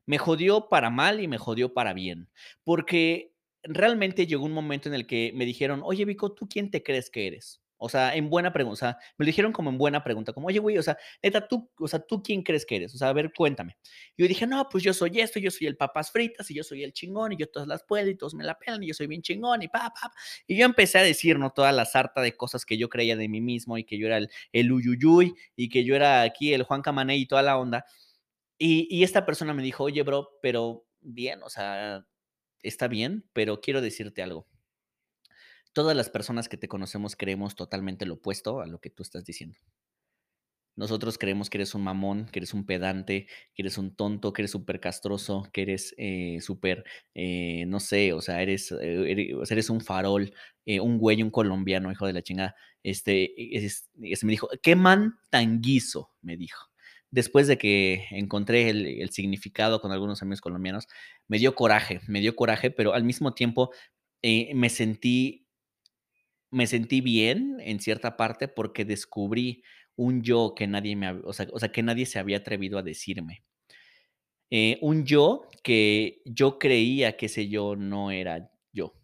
Me 0.06 0.19
jodió 0.19 0.69
para 0.69 0.90
mal 0.90 1.20
y 1.20 1.28
me 1.28 1.38
jodió 1.38 1.72
para 1.75 1.94
bien, 1.94 2.28
porque 2.64 3.32
realmente 3.62 4.26
llegó 4.26 4.44
un 4.44 4.52
momento 4.52 4.88
en 4.88 4.94
el 4.94 5.06
que 5.06 5.32
me 5.34 5.46
dijeron, 5.46 5.81
oye 5.84 6.05
Vico, 6.05 6.32
¿tú 6.32 6.49
quién 6.49 6.70
te 6.70 6.82
crees 6.82 7.10
que 7.10 7.26
eres? 7.26 7.62
O 7.80 7.88
sea, 7.88 8.16
en 8.16 8.28
buena 8.28 8.52
pregunta, 8.52 8.72
o 8.72 8.76
sea, 8.76 8.98
me 9.16 9.25
lo 9.25 9.28
dijeron 9.28 9.52
como 9.52 9.70
en 9.70 9.78
buena 9.78 10.02
pregunta, 10.02 10.32
como, 10.32 10.48
oye, 10.48 10.58
güey, 10.58 10.78
o 10.78 10.82
sea, 10.82 10.98
tú, 11.48 11.70
o 11.78 11.86
sea, 11.86 12.00
¿tú 12.00 12.22
quién 12.22 12.42
crees 12.42 12.66
que 12.66 12.76
eres? 12.76 12.94
O 12.94 12.98
sea, 12.98 13.08
a 13.08 13.12
ver, 13.12 13.32
cuéntame. 13.32 13.76
Y 14.16 14.22
yo 14.22 14.28
dije, 14.28 14.48
no, 14.48 14.69
pues 14.69 14.82
yo 14.82 14.92
soy 14.92 15.20
esto, 15.20 15.38
yo 15.38 15.50
soy 15.52 15.69
el 15.69 15.76
papas 15.76 16.10
fritas, 16.10 16.50
y 16.50 16.54
yo 16.54 16.64
soy 16.64 16.82
el 16.82 16.92
chingón, 16.92 17.32
y 17.32 17.36
yo 17.36 17.48
todas 17.48 17.69
las 17.69 17.84
puedo, 17.84 18.10
y 18.10 18.16
todos 18.16 18.34
me 18.34 18.42
la 18.42 18.58
pelan, 18.58 18.82
y 18.82 18.88
yo 18.88 18.94
soy 18.94 19.06
bien 19.06 19.22
chingón, 19.22 19.62
y 19.62 19.69
pa, 19.69 19.92
pa. 19.94 20.12
Y 20.48 20.56
yo 20.56 20.66
empecé 20.66 20.98
a 20.98 21.02
decir, 21.02 21.38
¿no? 21.38 21.50
Toda 21.50 21.70
la 21.70 21.84
sarta 21.84 22.20
de 22.20 22.36
cosas 22.36 22.64
que 22.64 22.76
yo 22.76 22.88
creía 22.88 23.16
de 23.16 23.28
mí 23.28 23.40
mismo, 23.40 23.78
y 23.78 23.84
que 23.84 23.96
yo 23.96 24.06
era 24.08 24.16
el, 24.19 24.28
el 24.52 24.72
uyuyuy, 24.72 25.34
y 25.54 25.69
que 25.69 25.85
yo 25.85 25.94
era 25.94 26.23
aquí 26.23 26.52
el 26.52 26.64
Juan 26.64 26.82
Camané 26.82 27.16
y 27.16 27.26
toda 27.26 27.42
la 27.42 27.58
onda. 27.58 27.85
Y, 28.58 28.88
y 28.90 29.04
esta 29.04 29.25
persona 29.25 29.54
me 29.54 29.62
dijo, 29.62 29.85
oye, 29.85 30.02
bro, 30.02 30.30
pero 30.42 30.85
bien, 31.00 31.42
o 31.44 31.49
sea, 31.49 32.04
está 32.62 32.88
bien, 32.88 33.25
pero 33.32 33.61
quiero 33.61 33.80
decirte 33.80 34.20
algo 34.23 34.49
todas 35.78 35.97
las 35.97 36.11
personas 36.11 36.49
que 36.49 36.56
te 36.56 36.66
conocemos 36.66 37.14
creemos 37.14 37.54
totalmente 37.54 38.04
lo 38.04 38.14
opuesto 38.14 38.61
a 38.61 38.66
lo 38.66 38.80
que 38.80 38.90
tú 38.90 39.04
estás 39.04 39.25
diciendo. 39.25 39.61
Nosotros 40.75 41.18
creemos 41.18 41.49
que 41.50 41.58
eres 41.58 41.73
un 41.73 41.85
mamón, 41.85 42.26
que 42.32 42.40
eres 42.40 42.52
un 42.52 42.66
pedante, 42.66 43.28
que 43.54 43.62
eres 43.62 43.78
un 43.78 43.94
tonto, 43.94 44.32
que 44.32 44.42
eres 44.42 44.50
súper 44.50 44.80
castroso, 44.80 45.49
que 45.52 45.62
eres 45.62 45.94
eh, 45.97 46.38
súper, 46.40 46.85
eh, 47.14 47.64
no 47.68 47.78
sé, 47.78 48.12
o 48.12 48.20
sea, 48.20 48.42
eres, 48.42 48.73
eh, 48.73 49.37
eres, 49.49 49.70
un 49.70 49.80
farol, 49.80 50.35
un 50.66 50.99
güey, 50.99 51.23
un 51.23 51.30
colombiano, 51.30 51.92
hijo 51.92 52.08
de 52.08 52.12
la 52.12 52.23
chingada. 52.23 52.56
Este, 52.82 53.32
me 54.23 54.32
dijo, 54.32 54.49
¿qué 54.61 54.75
man 54.75 55.14
tan 55.30 55.61
guiso? 55.61 56.11
Me 56.23 56.37
dijo. 56.37 56.66
Después 57.12 57.47
de 57.47 57.56
que 57.56 58.06
encontré 58.11 58.68
el 58.68 59.11
significado 59.11 59.80
con 59.80 59.92
algunos 59.92 60.23
amigos 60.23 60.40
colombianos, 60.40 60.88
me 61.28 61.38
dio 61.38 61.54
coraje, 61.54 62.00
me 62.08 62.18
dio 62.18 62.35
coraje, 62.35 62.73
pero 62.73 62.94
al 62.94 63.04
mismo 63.04 63.32
tiempo 63.32 63.70
me 64.23 64.70
sentí 64.70 65.48
me 66.50 66.67
sentí 66.67 67.00
bien 67.00 67.57
en 67.61 67.81
cierta 67.81 68.17
parte 68.17 68.49
porque 68.49 68.85
descubrí 68.85 69.62
un 69.97 70.23
yo 70.23 70.55
que 70.57 70.67
nadie 70.67 70.97
me, 70.97 71.11
o 71.11 71.33
sea, 71.33 71.49
o 71.52 71.59
sea, 71.59 71.73
que 71.73 71.83
nadie 71.83 72.07
se 72.07 72.19
había 72.19 72.38
atrevido 72.38 72.78
a 72.78 72.83
decirme. 72.83 73.43
Eh, 74.50 74.78
un 74.81 75.05
yo 75.05 75.43
que 75.62 76.23
yo 76.25 76.59
creía 76.59 77.17
que 77.17 77.26
ese 77.26 77.49
yo 77.49 77.76
no 77.76 78.11
era 78.11 78.50
yo. 78.73 78.95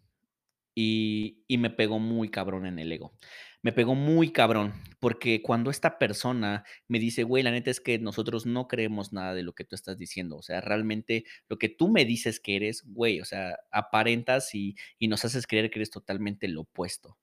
Y, 0.75 1.43
me 1.49 1.69
pegó 1.69 1.99
muy 1.99 2.29
cabrón 2.29 2.65
en 2.65 2.79
el 2.79 2.91
ego. 2.91 3.13
Me 3.61 3.73
pegó 3.73 3.95
muy 3.95 4.31
cabrón, 4.31 4.73
porque 4.99 5.41
cuando 5.41 5.71
esta 5.71 5.97
persona 5.99 6.63
me 6.87 6.99
dice, 6.99 7.23
güey, 7.23 7.43
la 7.43 7.51
neta 7.51 7.71
es 7.71 7.79
que 7.81 7.99
nosotros 7.99 8.45
no 8.45 8.67
creemos 8.67 9.13
nada 9.13 9.33
de 9.33 9.43
lo 9.43 9.53
que 9.53 9.65
tú 9.65 9.75
estás 9.75 9.97
diciendo, 9.97 10.37
o 10.37 10.43
sea, 10.43 10.61
realmente 10.61 11.25
lo 11.49 11.57
que 11.57 11.69
tú 11.69 11.89
me 11.89 12.05
dices 12.05 12.39
que 12.39 12.57
eres, 12.57 12.83
güey, 12.85 13.21
o 13.21 13.25
sea, 13.25 13.57
aparentas 13.71 14.53
y 14.53 14.75
nos 15.01 15.25
haces 15.25 15.47
creer 15.47 15.71
que 15.71 15.79
eres 15.79 15.89
totalmente 15.91 16.47
lo 16.47 16.61
opuesto 16.61 17.17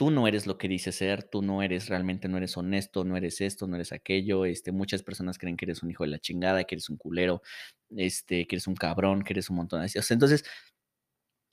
tú 0.00 0.10
no 0.10 0.26
eres 0.26 0.46
lo 0.46 0.56
que 0.56 0.66
dices 0.66 0.94
ser, 0.94 1.24
tú 1.24 1.42
no 1.42 1.62
eres 1.62 1.90
realmente, 1.90 2.26
no 2.26 2.38
eres 2.38 2.56
honesto, 2.56 3.04
no 3.04 3.18
eres 3.18 3.42
esto, 3.42 3.66
no 3.66 3.76
eres 3.76 3.92
aquello. 3.92 4.46
Este, 4.46 4.72
muchas 4.72 5.02
personas 5.02 5.36
creen 5.36 5.58
que 5.58 5.66
eres 5.66 5.82
un 5.82 5.90
hijo 5.90 6.04
de 6.04 6.08
la 6.08 6.18
chingada, 6.18 6.64
que 6.64 6.76
eres 6.76 6.88
un 6.88 6.96
culero, 6.96 7.42
este, 7.94 8.46
que 8.46 8.56
eres 8.56 8.66
un 8.66 8.76
cabrón, 8.76 9.22
que 9.22 9.34
eres 9.34 9.50
un 9.50 9.56
montón 9.56 9.82
de 9.82 9.88
cosas. 9.88 10.10
Entonces, 10.10 10.42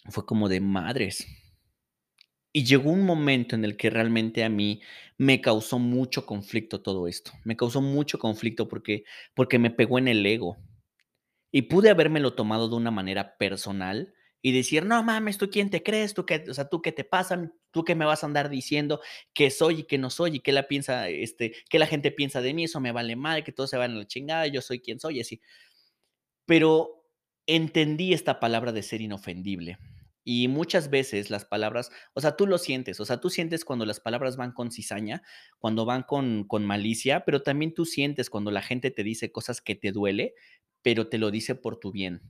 fue 0.06 0.26
como 0.26 0.48
de 0.48 0.62
madres. 0.62 1.28
Y 2.54 2.64
llegó 2.64 2.90
un 2.90 3.06
momento 3.06 3.58
en 3.58 3.66
el 3.66 3.76
que 3.76 3.90
realmente 3.90 4.46
a 4.46 4.50
mí 4.50 4.82
me 5.18 5.42
causó 5.42 5.78
mucho 5.78 6.26
conflicto 6.26 6.82
todo 6.82 7.10
esto. 7.10 7.34
Me 7.44 7.58
causó 7.58 7.82
mucho 7.82 8.18
conflicto 8.18 8.70
porque, 8.70 9.04
porque 9.34 9.60
me 9.60 9.72
pegó 9.72 10.00
en 10.00 10.08
el 10.08 10.26
ego. 10.26 10.56
Y 11.52 11.64
pude 11.64 11.90
habérmelo 11.90 12.34
tomado 12.34 12.70
de 12.70 12.78
una 12.78 12.92
manera 12.92 13.36
personal 13.38 14.14
y 14.42 14.52
decir, 14.52 14.86
no 14.86 15.02
mames, 15.04 15.38
¿tú 15.38 15.50
quién 15.50 15.70
te 15.70 15.84
crees? 15.84 16.14
¿Tú 16.14 16.26
qué, 16.26 16.44
o 16.50 16.54
sea, 16.54 16.70
¿tú 16.70 16.82
qué 16.82 16.92
te 16.92 17.04
pasa? 17.04 17.52
¿Tú 17.72 17.84
qué 17.84 17.96
me 17.96 18.06
vas 18.06 18.24
a 18.24 18.28
andar 18.28 18.50
diciendo 18.50 19.02
que 19.34 19.50
soy 19.50 19.82
y 19.82 19.84
que 19.84 19.98
no 19.98 20.10
soy? 20.10 20.38
¿Y 20.38 20.40
qué 20.40 20.52
la 20.52 20.68
piensa, 20.68 21.10
este, 21.10 21.54
qué 21.70 21.80
la 21.80 21.88
gente 21.88 22.12
piensa 22.12 22.42
de 22.42 22.54
mí? 22.54 22.66
Eso 22.66 22.80
me 22.80 22.92
vale 22.92 23.16
mal, 23.16 23.44
que 23.44 23.52
todos 23.52 23.70
se 23.70 23.78
van 23.78 23.92
a 23.92 23.96
la 23.96 24.08
chingada, 24.08 24.48
yo 24.48 24.62
soy 24.62 24.80
quien 24.80 25.00
soy, 25.00 25.22
así. 25.22 25.42
Pero 26.46 27.06
entendí 27.48 28.14
esta 28.14 28.40
palabra 28.40 28.72
de 28.72 28.84
ser 28.84 29.02
inofendible. 29.02 29.78
Y 30.24 30.50
muchas 30.50 30.90
veces 30.90 31.30
las 31.30 31.46
palabras, 31.46 31.90
o 32.14 32.20
sea, 32.20 32.36
tú 32.36 32.48
lo 32.48 32.58
sientes, 32.58 33.00
o 33.00 33.06
sea, 33.06 33.22
tú 33.22 33.30
sientes 33.30 33.64
cuando 33.64 33.86
las 33.86 34.02
palabras 34.02 34.36
van 34.36 34.52
con 34.52 34.72
cizaña, 34.72 35.24
cuando 35.58 35.86
van 35.86 36.04
con, 36.04 36.44
con 36.44 36.66
malicia, 36.66 37.24
pero 37.24 37.44
también 37.44 37.74
tú 37.74 37.86
sientes 37.86 38.30
cuando 38.30 38.52
la 38.52 38.62
gente 38.62 38.92
te 38.92 39.04
dice 39.04 39.32
cosas 39.32 39.62
que 39.62 39.76
te 39.76 39.94
duele, 39.94 40.34
pero 40.82 41.08
te 41.08 41.18
lo 41.18 41.32
dice 41.32 41.56
por 41.56 41.80
tu 41.80 41.94
bien. 41.94 42.22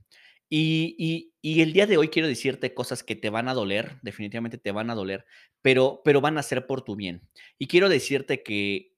Y, 0.50 1.34
el 1.42 1.72
día 1.72 1.86
de 1.86 1.96
hoy 1.96 2.08
quiero 2.08 2.28
decirte 2.28 2.74
cosas 2.74 3.02
que 3.02 3.16
te 3.16 3.30
van 3.30 3.48
a 3.48 3.54
doler, 3.54 3.98
definitivamente 4.02 4.58
te 4.58 4.72
van 4.72 4.90
a 4.90 4.94
doler, 4.94 5.24
pero, 5.62 6.02
pero 6.04 6.20
van 6.20 6.38
a 6.38 6.42
ser 6.42 6.66
por 6.66 6.82
tu 6.82 6.96
bien. 6.96 7.28
Y 7.58 7.66
quiero 7.66 7.88
decirte 7.88 8.42
que 8.42 8.94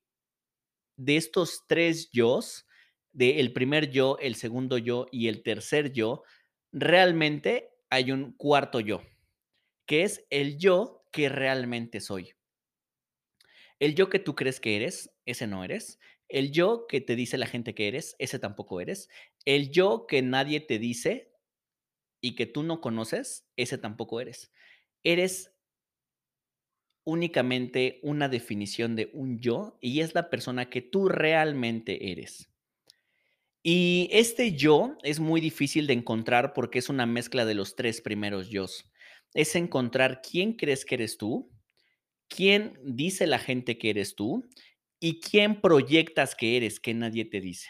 de 0.97 1.17
estos 1.17 1.65
tres 1.67 2.11
yos, 2.13 2.67
de 3.13 3.41
el 3.41 3.53
primer 3.53 3.91
yo, 3.91 4.19
el 4.21 4.35
segundo 4.35 4.79
yo 4.79 5.07
y 5.11 5.29
el 5.29 5.43
tercer 5.43 5.93
yo, 5.93 6.23
realmente 6.73 7.71
hay 7.89 8.13
un 8.13 8.33
cuarto 8.33 8.81
yo, 8.81 9.03
que 9.87 10.03
es 10.03 10.27
el 10.31 10.59
yo 10.59 11.05
que 11.11 11.29
realmente 11.29 12.01
soy. 12.01 12.33
El 13.81 13.95
yo 13.95 14.11
que 14.11 14.19
tú 14.19 14.35
crees 14.35 14.61
que 14.61 14.77
eres, 14.77 15.11
ese 15.25 15.47
no 15.47 15.65
eres. 15.65 15.99
El 16.29 16.53
yo 16.53 16.87
que 16.87 17.01
te 17.01 17.17
dice 17.17 17.39
la 17.39 17.47
gente 17.47 17.75
que 17.75 17.89
eres, 17.89 18.15
ese 18.19 18.39
tampoco 18.39 18.81
eres. 18.81 19.09
El 19.45 19.71
yo 19.71 20.07
que 20.07 20.23
nadie 20.23 20.61
te 20.61 20.79
dice 20.79 21.30
y 22.21 22.35
que 22.35 22.47
tú 22.47 22.63
no 22.63 22.81
conoces, 22.81 23.47
ese 23.57 23.79
tampoco 23.79 24.21
eres. 24.21 24.53
Eres 25.03 25.53
únicamente 27.05 27.99
una 28.03 28.29
definición 28.29 28.95
de 28.97 29.11
un 29.13 29.41
yo 29.41 29.79
y 29.81 30.01
es 30.01 30.15
la 30.15 30.31
persona 30.31 30.69
que 30.69 30.83
tú 30.83 31.09
realmente 31.09 32.13
eres. 32.13 32.51
Y 33.63 34.09
este 34.13 34.53
yo 34.53 34.97
es 35.03 35.21
muy 35.21 35.41
difícil 35.41 35.87
de 35.87 35.93
encontrar 35.93 36.55
porque 36.55 36.79
es 36.79 36.89
una 36.89 37.07
mezcla 37.07 37.45
de 37.45 37.55
los 37.55 37.77
tres 37.77 38.01
primeros 38.01 38.49
yo. 38.49 38.67
Es 39.35 39.55
encontrar 39.55 40.23
quién 40.23 40.55
crees 40.55 40.85
que 40.85 40.95
eres 40.95 41.19
tú, 41.19 41.51
quién 42.29 42.79
dice 42.83 43.27
la 43.27 43.39
gente 43.39 43.77
que 43.77 43.91
eres 43.91 44.15
tú 44.15 44.49
y 44.99 45.21
quién 45.21 45.61
proyectas 45.61 46.35
que 46.35 46.57
eres 46.57 46.81
que 46.81 46.95
nadie 46.95 47.25
te 47.25 47.41
dice. 47.41 47.69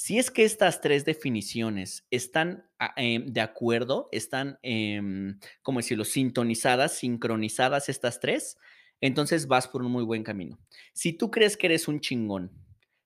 Si 0.00 0.16
es 0.16 0.30
que 0.30 0.44
estas 0.44 0.80
tres 0.80 1.04
definiciones 1.04 2.06
están 2.12 2.64
ah, 2.78 2.94
em, 2.96 3.26
de 3.32 3.40
acuerdo, 3.40 4.08
están, 4.12 4.56
em, 4.62 5.40
como 5.60 5.80
decirlo, 5.80 6.04
sintonizadas, 6.04 6.96
sincronizadas 6.96 7.88
estas 7.88 8.20
tres, 8.20 8.58
entonces 9.00 9.48
vas 9.48 9.66
por 9.66 9.82
un 9.82 9.90
muy 9.90 10.04
buen 10.04 10.22
camino. 10.22 10.56
Si 10.92 11.12
tú 11.12 11.32
crees 11.32 11.56
que 11.56 11.66
eres 11.66 11.88
un 11.88 12.00
chingón, 12.00 12.52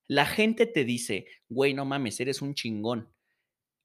la 0.06 0.26
gente 0.26 0.66
te 0.66 0.84
dice, 0.84 1.24
güey, 1.48 1.72
no 1.72 1.86
mames, 1.86 2.20
eres 2.20 2.42
un 2.42 2.54
chingón. 2.54 3.08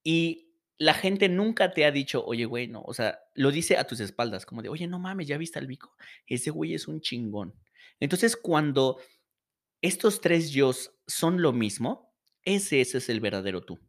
Y 0.04 0.52
la 0.78 0.94
gente 0.94 1.30
nunca 1.30 1.72
te 1.72 1.86
ha 1.86 1.92
dicho, 1.92 2.26
oye, 2.26 2.44
güey, 2.44 2.68
no, 2.68 2.82
o 2.82 2.94
sea, 2.94 3.20
lo 3.36 3.52
dice 3.52 3.78
a 3.78 3.88
tus 3.88 4.02
espaldas, 4.02 4.46
como 4.46 4.62
de, 4.62 4.68
oye, 4.68 4.86
no 4.86 5.00
mames, 5.00 5.28
¿ya 5.28 5.38
viste 5.38 5.60
al 5.60 5.68
Vico? 5.68 5.96
Ese 6.28 6.52
güey 6.52 6.74
es 6.74 6.90
un 6.90 7.00
chingón. 7.00 7.54
Entonces, 8.02 8.36
cuando 8.36 9.00
estos 9.82 10.20
tres 10.20 10.52
yo 10.52 10.74
son 11.08 11.42
lo 11.42 11.54
mismo, 11.54 12.07
ese, 12.56 12.82
ese 12.82 13.00
es 13.00 13.10
el 13.10 13.20
verdadero 13.20 13.62
tú. 13.62 13.80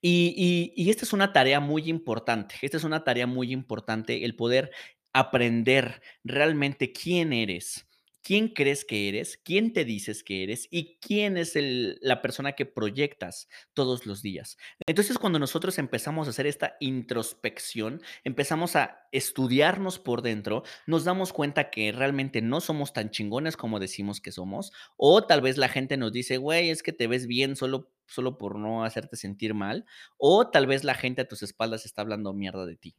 Y, 0.00 0.34
y, 0.36 0.72
y, 0.82 0.90
esta 0.90 1.04
es 1.04 1.12
una 1.12 1.32
tarea 1.32 1.60
muy 1.60 1.88
importante, 1.88 2.56
esta 2.62 2.76
es 2.76 2.84
una 2.84 3.04
tarea 3.04 3.26
muy 3.26 3.52
importante, 3.52 4.24
el 4.24 4.36
poder 4.36 4.70
aprender 5.12 6.02
realmente 6.24 6.92
quién 6.92 7.32
eres, 7.32 7.88
quién 8.22 8.48
crees 8.48 8.84
que 8.84 9.08
eres, 9.08 9.38
quién 9.44 9.72
te 9.72 9.84
dices 9.84 10.22
que 10.22 10.42
eres 10.42 10.68
y 10.70 10.98
quién 11.00 11.36
es 11.36 11.56
el, 11.56 11.98
la 12.00 12.22
persona 12.22 12.52
que 12.52 12.66
proyectas 12.66 13.48
todos 13.74 14.06
los 14.06 14.22
días. 14.22 14.56
Entonces, 14.86 15.18
cuando 15.18 15.38
nosotros 15.38 15.78
empezamos 15.78 16.26
a 16.26 16.30
hacer 16.30 16.46
esta 16.46 16.76
introspección, 16.80 18.00
empezamos 18.24 18.76
a 18.76 19.06
estudiarnos 19.12 19.98
por 19.98 20.22
dentro, 20.22 20.62
nos 20.86 21.04
damos 21.04 21.32
cuenta 21.32 21.70
que 21.70 21.92
realmente 21.92 22.40
no 22.40 22.60
somos 22.60 22.92
tan 22.92 23.10
chingones 23.10 23.56
como 23.56 23.80
decimos 23.80 24.20
que 24.20 24.32
somos, 24.32 24.72
o 24.96 25.24
tal 25.24 25.40
vez 25.40 25.58
la 25.58 25.68
gente 25.68 25.96
nos 25.96 26.12
dice, 26.12 26.36
güey, 26.36 26.70
es 26.70 26.82
que 26.82 26.92
te 26.92 27.06
ves 27.06 27.26
bien 27.26 27.56
solo 27.56 27.92
solo 28.06 28.36
por 28.36 28.58
no 28.58 28.84
hacerte 28.84 29.16
sentir 29.16 29.54
mal, 29.54 29.86
o 30.18 30.48
tal 30.50 30.66
vez 30.66 30.84
la 30.84 30.94
gente 30.94 31.22
a 31.22 31.28
tus 31.28 31.42
espaldas 31.42 31.86
está 31.86 32.02
hablando 32.02 32.32
mierda 32.34 32.66
de 32.66 32.76
ti. 32.76 32.94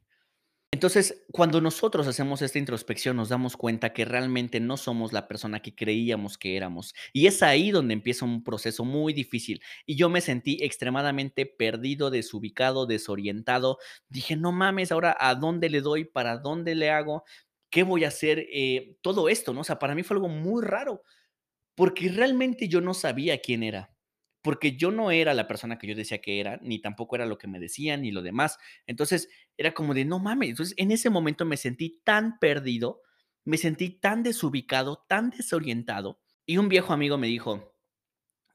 Entonces, 0.74 1.24
cuando 1.30 1.60
nosotros 1.60 2.08
hacemos 2.08 2.42
esta 2.42 2.58
introspección, 2.58 3.16
nos 3.16 3.28
damos 3.28 3.56
cuenta 3.56 3.92
que 3.92 4.04
realmente 4.04 4.58
no 4.58 4.76
somos 4.76 5.12
la 5.12 5.28
persona 5.28 5.62
que 5.62 5.72
creíamos 5.72 6.36
que 6.36 6.56
éramos. 6.56 6.94
Y 7.12 7.28
es 7.28 7.44
ahí 7.44 7.70
donde 7.70 7.94
empieza 7.94 8.24
un 8.24 8.42
proceso 8.42 8.84
muy 8.84 9.12
difícil. 9.12 9.62
Y 9.86 9.94
yo 9.94 10.08
me 10.08 10.20
sentí 10.20 10.58
extremadamente 10.62 11.46
perdido, 11.46 12.10
desubicado, 12.10 12.86
desorientado. 12.86 13.78
Dije, 14.08 14.34
no 14.34 14.50
mames, 14.50 14.90
ahora 14.90 15.16
a 15.20 15.36
dónde 15.36 15.70
le 15.70 15.80
doy, 15.80 16.06
para 16.06 16.38
dónde 16.38 16.74
le 16.74 16.90
hago, 16.90 17.22
qué 17.70 17.84
voy 17.84 18.02
a 18.04 18.08
hacer, 18.08 18.44
eh, 18.52 18.96
todo 19.00 19.28
esto, 19.28 19.54
¿no? 19.54 19.60
O 19.60 19.64
sea, 19.64 19.78
para 19.78 19.94
mí 19.94 20.02
fue 20.02 20.16
algo 20.16 20.28
muy 20.28 20.64
raro, 20.64 21.04
porque 21.76 22.08
realmente 22.08 22.68
yo 22.68 22.80
no 22.80 22.94
sabía 22.94 23.40
quién 23.40 23.62
era 23.62 23.93
porque 24.44 24.76
yo 24.76 24.90
no 24.90 25.10
era 25.10 25.32
la 25.32 25.48
persona 25.48 25.78
que 25.78 25.86
yo 25.86 25.94
decía 25.94 26.20
que 26.20 26.38
era, 26.38 26.58
ni 26.60 26.78
tampoco 26.78 27.16
era 27.16 27.24
lo 27.24 27.38
que 27.38 27.48
me 27.48 27.58
decían, 27.58 28.02
ni 28.02 28.10
lo 28.10 28.20
demás. 28.20 28.58
Entonces, 28.86 29.30
era 29.56 29.72
como 29.72 29.94
de, 29.94 30.04
no 30.04 30.18
mames. 30.18 30.50
Entonces, 30.50 30.74
en 30.76 30.90
ese 30.90 31.08
momento 31.08 31.46
me 31.46 31.56
sentí 31.56 32.02
tan 32.04 32.38
perdido, 32.38 33.00
me 33.46 33.56
sentí 33.56 33.88
tan 33.88 34.22
desubicado, 34.22 35.02
tan 35.08 35.30
desorientado. 35.30 36.20
Y 36.44 36.58
un 36.58 36.68
viejo 36.68 36.92
amigo 36.92 37.16
me 37.16 37.26
dijo, 37.26 37.74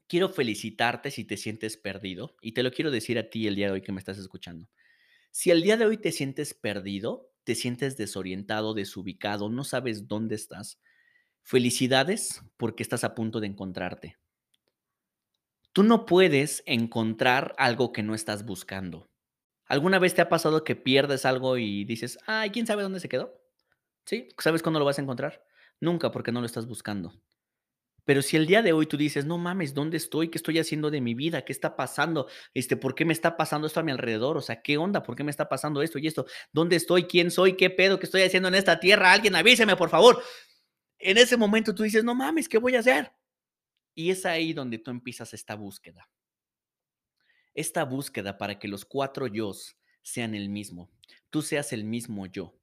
quiero 0.06 0.28
felicitarte 0.28 1.10
si 1.10 1.24
te 1.24 1.36
sientes 1.36 1.76
perdido, 1.76 2.36
y 2.40 2.52
te 2.52 2.62
lo 2.62 2.70
quiero 2.70 2.92
decir 2.92 3.18
a 3.18 3.28
ti 3.28 3.48
el 3.48 3.56
día 3.56 3.66
de 3.66 3.72
hoy 3.72 3.82
que 3.82 3.90
me 3.90 3.98
estás 3.98 4.18
escuchando. 4.18 4.68
Si 5.32 5.50
el 5.50 5.60
día 5.60 5.76
de 5.76 5.86
hoy 5.86 5.98
te 5.98 6.12
sientes 6.12 6.54
perdido, 6.54 7.32
te 7.42 7.56
sientes 7.56 7.96
desorientado, 7.96 8.74
desubicado, 8.74 9.50
no 9.50 9.64
sabes 9.64 10.06
dónde 10.06 10.36
estás, 10.36 10.80
felicidades 11.42 12.42
porque 12.56 12.84
estás 12.84 13.02
a 13.02 13.16
punto 13.16 13.40
de 13.40 13.48
encontrarte. 13.48 14.19
Tú 15.72 15.82
no 15.84 16.04
puedes 16.04 16.62
encontrar 16.66 17.54
algo 17.56 17.92
que 17.92 18.02
no 18.02 18.14
estás 18.14 18.44
buscando. 18.44 19.08
¿Alguna 19.66 20.00
vez 20.00 20.14
te 20.14 20.20
ha 20.20 20.28
pasado 20.28 20.64
que 20.64 20.74
pierdes 20.74 21.24
algo 21.24 21.56
y 21.56 21.84
dices, 21.84 22.18
ay, 22.26 22.50
quién 22.50 22.66
sabe 22.66 22.82
dónde 22.82 22.98
se 22.98 23.08
quedó? 23.08 23.40
¿Sí? 24.04 24.28
¿Sabes 24.38 24.62
cuándo 24.62 24.80
lo 24.80 24.84
vas 24.84 24.98
a 24.98 25.02
encontrar? 25.02 25.44
Nunca, 25.78 26.10
porque 26.10 26.32
no 26.32 26.40
lo 26.40 26.46
estás 26.46 26.66
buscando. 26.66 27.12
Pero 28.04 28.22
si 28.22 28.36
el 28.36 28.48
día 28.48 28.62
de 28.62 28.72
hoy 28.72 28.86
tú 28.86 28.96
dices, 28.96 29.24
no 29.26 29.38
mames, 29.38 29.72
¿dónde 29.72 29.96
estoy? 29.96 30.28
¿Qué 30.28 30.38
estoy 30.38 30.58
haciendo 30.58 30.90
de 30.90 31.00
mi 31.00 31.14
vida? 31.14 31.44
¿Qué 31.44 31.52
está 31.52 31.76
pasando? 31.76 32.26
Este, 32.52 32.76
¿Por 32.76 32.96
qué 32.96 33.04
me 33.04 33.12
está 33.12 33.36
pasando 33.36 33.68
esto 33.68 33.78
a 33.78 33.84
mi 33.84 33.92
alrededor? 33.92 34.36
O 34.36 34.40
sea, 34.40 34.62
¿qué 34.62 34.76
onda? 34.76 35.04
¿Por 35.04 35.14
qué 35.14 35.22
me 35.22 35.30
está 35.30 35.48
pasando 35.48 35.82
esto 35.82 36.00
y 36.00 36.08
esto? 36.08 36.26
¿Dónde 36.52 36.74
estoy? 36.74 37.04
¿Quién 37.04 37.30
soy? 37.30 37.56
¿Qué 37.56 37.70
pedo? 37.70 38.00
¿Qué 38.00 38.06
estoy 38.06 38.22
haciendo 38.22 38.48
en 38.48 38.56
esta 38.56 38.80
tierra? 38.80 39.12
Alguien 39.12 39.36
avíseme, 39.36 39.76
por 39.76 39.90
favor. 39.90 40.20
En 40.98 41.18
ese 41.18 41.36
momento 41.36 41.72
tú 41.72 41.84
dices, 41.84 42.02
no 42.02 42.16
mames, 42.16 42.48
¿qué 42.48 42.58
voy 42.58 42.74
a 42.74 42.80
hacer? 42.80 43.12
Y 43.94 44.10
es 44.10 44.26
ahí 44.26 44.52
donde 44.52 44.78
tú 44.78 44.90
empiezas 44.90 45.34
esta 45.34 45.54
búsqueda. 45.54 46.08
Esta 47.54 47.84
búsqueda 47.84 48.38
para 48.38 48.58
que 48.58 48.68
los 48.68 48.84
cuatro 48.84 49.26
yo 49.26 49.52
sean 50.02 50.34
el 50.34 50.48
mismo, 50.48 50.90
tú 51.30 51.42
seas 51.42 51.72
el 51.72 51.84
mismo 51.84 52.26
yo. 52.26 52.56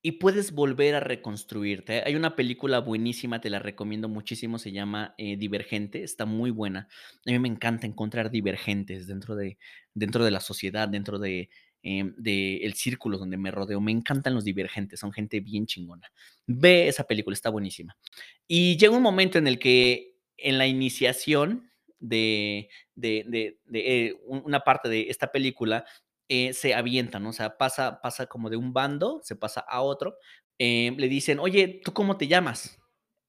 Y 0.00 0.12
puedes 0.12 0.52
volver 0.52 0.94
a 0.94 1.00
reconstruirte. 1.00 2.04
Hay 2.04 2.14
una 2.14 2.36
película 2.36 2.78
buenísima, 2.78 3.40
te 3.40 3.50
la 3.50 3.58
recomiendo 3.58 4.08
muchísimo, 4.08 4.58
se 4.58 4.70
llama 4.70 5.14
eh, 5.18 5.36
Divergente, 5.36 6.04
está 6.04 6.24
muy 6.24 6.50
buena. 6.50 6.88
A 7.26 7.30
mí 7.30 7.38
me 7.40 7.48
encanta 7.48 7.86
encontrar 7.86 8.30
divergentes 8.30 9.08
dentro 9.08 9.34
de, 9.34 9.58
dentro 9.94 10.24
de 10.24 10.30
la 10.30 10.40
sociedad, 10.40 10.88
dentro 10.88 11.18
de, 11.18 11.50
eh, 11.90 12.12
del 12.18 12.74
círculo 12.74 13.16
donde 13.16 13.38
me 13.38 13.50
rodeo. 13.50 13.80
Me 13.80 13.92
encantan 13.92 14.34
los 14.34 14.44
divergentes, 14.44 15.00
son 15.00 15.10
gente 15.10 15.40
bien 15.40 15.64
chingona. 15.64 16.12
Ve 16.46 16.86
esa 16.86 17.04
película, 17.04 17.32
está 17.32 17.48
buenísima. 17.48 17.96
Y 18.46 18.76
llega 18.76 18.94
un 18.94 19.02
momento 19.02 19.38
en 19.38 19.46
el 19.46 19.58
que 19.58 20.18
en 20.36 20.58
la 20.58 20.66
iniciación 20.66 21.70
de, 21.98 22.68
de, 22.94 23.24
de, 23.66 23.80
eh, 23.80 24.20
una 24.26 24.60
parte 24.60 24.90
de 24.90 25.08
esta 25.08 25.32
película 25.32 25.86
eh, 26.28 26.52
se 26.52 26.74
avientan, 26.74 27.22
¿no? 27.22 27.30
o 27.30 27.32
sea, 27.32 27.56
pasa, 27.56 28.02
pasa 28.02 28.26
como 28.26 28.50
de 28.50 28.58
un 28.58 28.74
bando, 28.74 29.20
se 29.24 29.34
pasa 29.34 29.60
a 29.60 29.80
otro. 29.80 30.18
Eh, 30.58 30.92
le 30.98 31.08
dicen, 31.08 31.38
oye, 31.38 31.80
¿tú 31.82 31.94
cómo 31.94 32.18
te 32.18 32.28
llamas? 32.28 32.78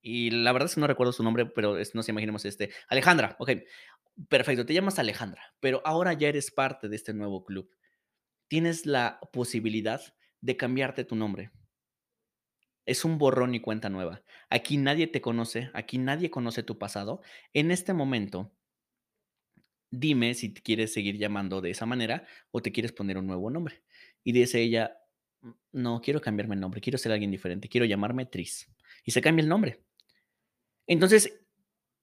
Y 0.01 0.31
la 0.31 0.51
verdad 0.51 0.67
es 0.67 0.75
que 0.75 0.81
no 0.81 0.87
recuerdo 0.87 1.13
su 1.13 1.23
nombre, 1.23 1.45
pero 1.45 1.77
es, 1.77 1.95
no 1.95 2.03
sé, 2.03 2.11
imaginemos 2.11 2.43
este. 2.43 2.71
Alejandra, 2.89 3.37
ok. 3.39 3.51
Perfecto, 4.27 4.65
te 4.65 4.73
llamas 4.73 4.99
Alejandra, 4.99 5.41
pero 5.61 5.81
ahora 5.85 6.11
ya 6.11 6.27
eres 6.27 6.51
parte 6.51 6.89
de 6.89 6.97
este 6.97 7.13
nuevo 7.13 7.45
club. 7.45 7.69
Tienes 8.49 8.85
la 8.85 9.21
posibilidad 9.31 10.01
de 10.41 10.57
cambiarte 10.57 11.05
tu 11.05 11.15
nombre. 11.15 11.51
Es 12.85 13.05
un 13.05 13.17
borrón 13.17 13.55
y 13.55 13.61
cuenta 13.61 13.89
nueva. 13.89 14.21
Aquí 14.49 14.75
nadie 14.75 15.07
te 15.07 15.21
conoce, 15.21 15.71
aquí 15.73 15.97
nadie 15.97 16.29
conoce 16.29 16.61
tu 16.61 16.77
pasado. 16.77 17.21
En 17.53 17.71
este 17.71 17.93
momento, 17.93 18.51
dime 19.91 20.33
si 20.33 20.49
te 20.49 20.61
quieres 20.61 20.93
seguir 20.93 21.17
llamando 21.17 21.61
de 21.61 21.71
esa 21.71 21.85
manera 21.85 22.25
o 22.51 22.61
te 22.61 22.71
quieres 22.71 22.91
poner 22.91 23.17
un 23.17 23.27
nuevo 23.27 23.49
nombre. 23.49 23.83
Y 24.23 24.31
dice 24.33 24.61
ella, 24.61 24.97
"Mm, 25.41 25.51
no, 25.73 26.01
quiero 26.01 26.21
cambiarme 26.21 26.55
el 26.55 26.61
nombre, 26.61 26.81
quiero 26.81 26.97
ser 26.97 27.11
alguien 27.11 27.31
diferente, 27.31 27.69
quiero 27.69 27.85
llamarme 27.85 28.25
Tris. 28.25 28.71
Y 29.03 29.11
se 29.11 29.21
cambia 29.21 29.43
el 29.43 29.49
nombre. 29.49 29.83
Entonces, 30.87 31.39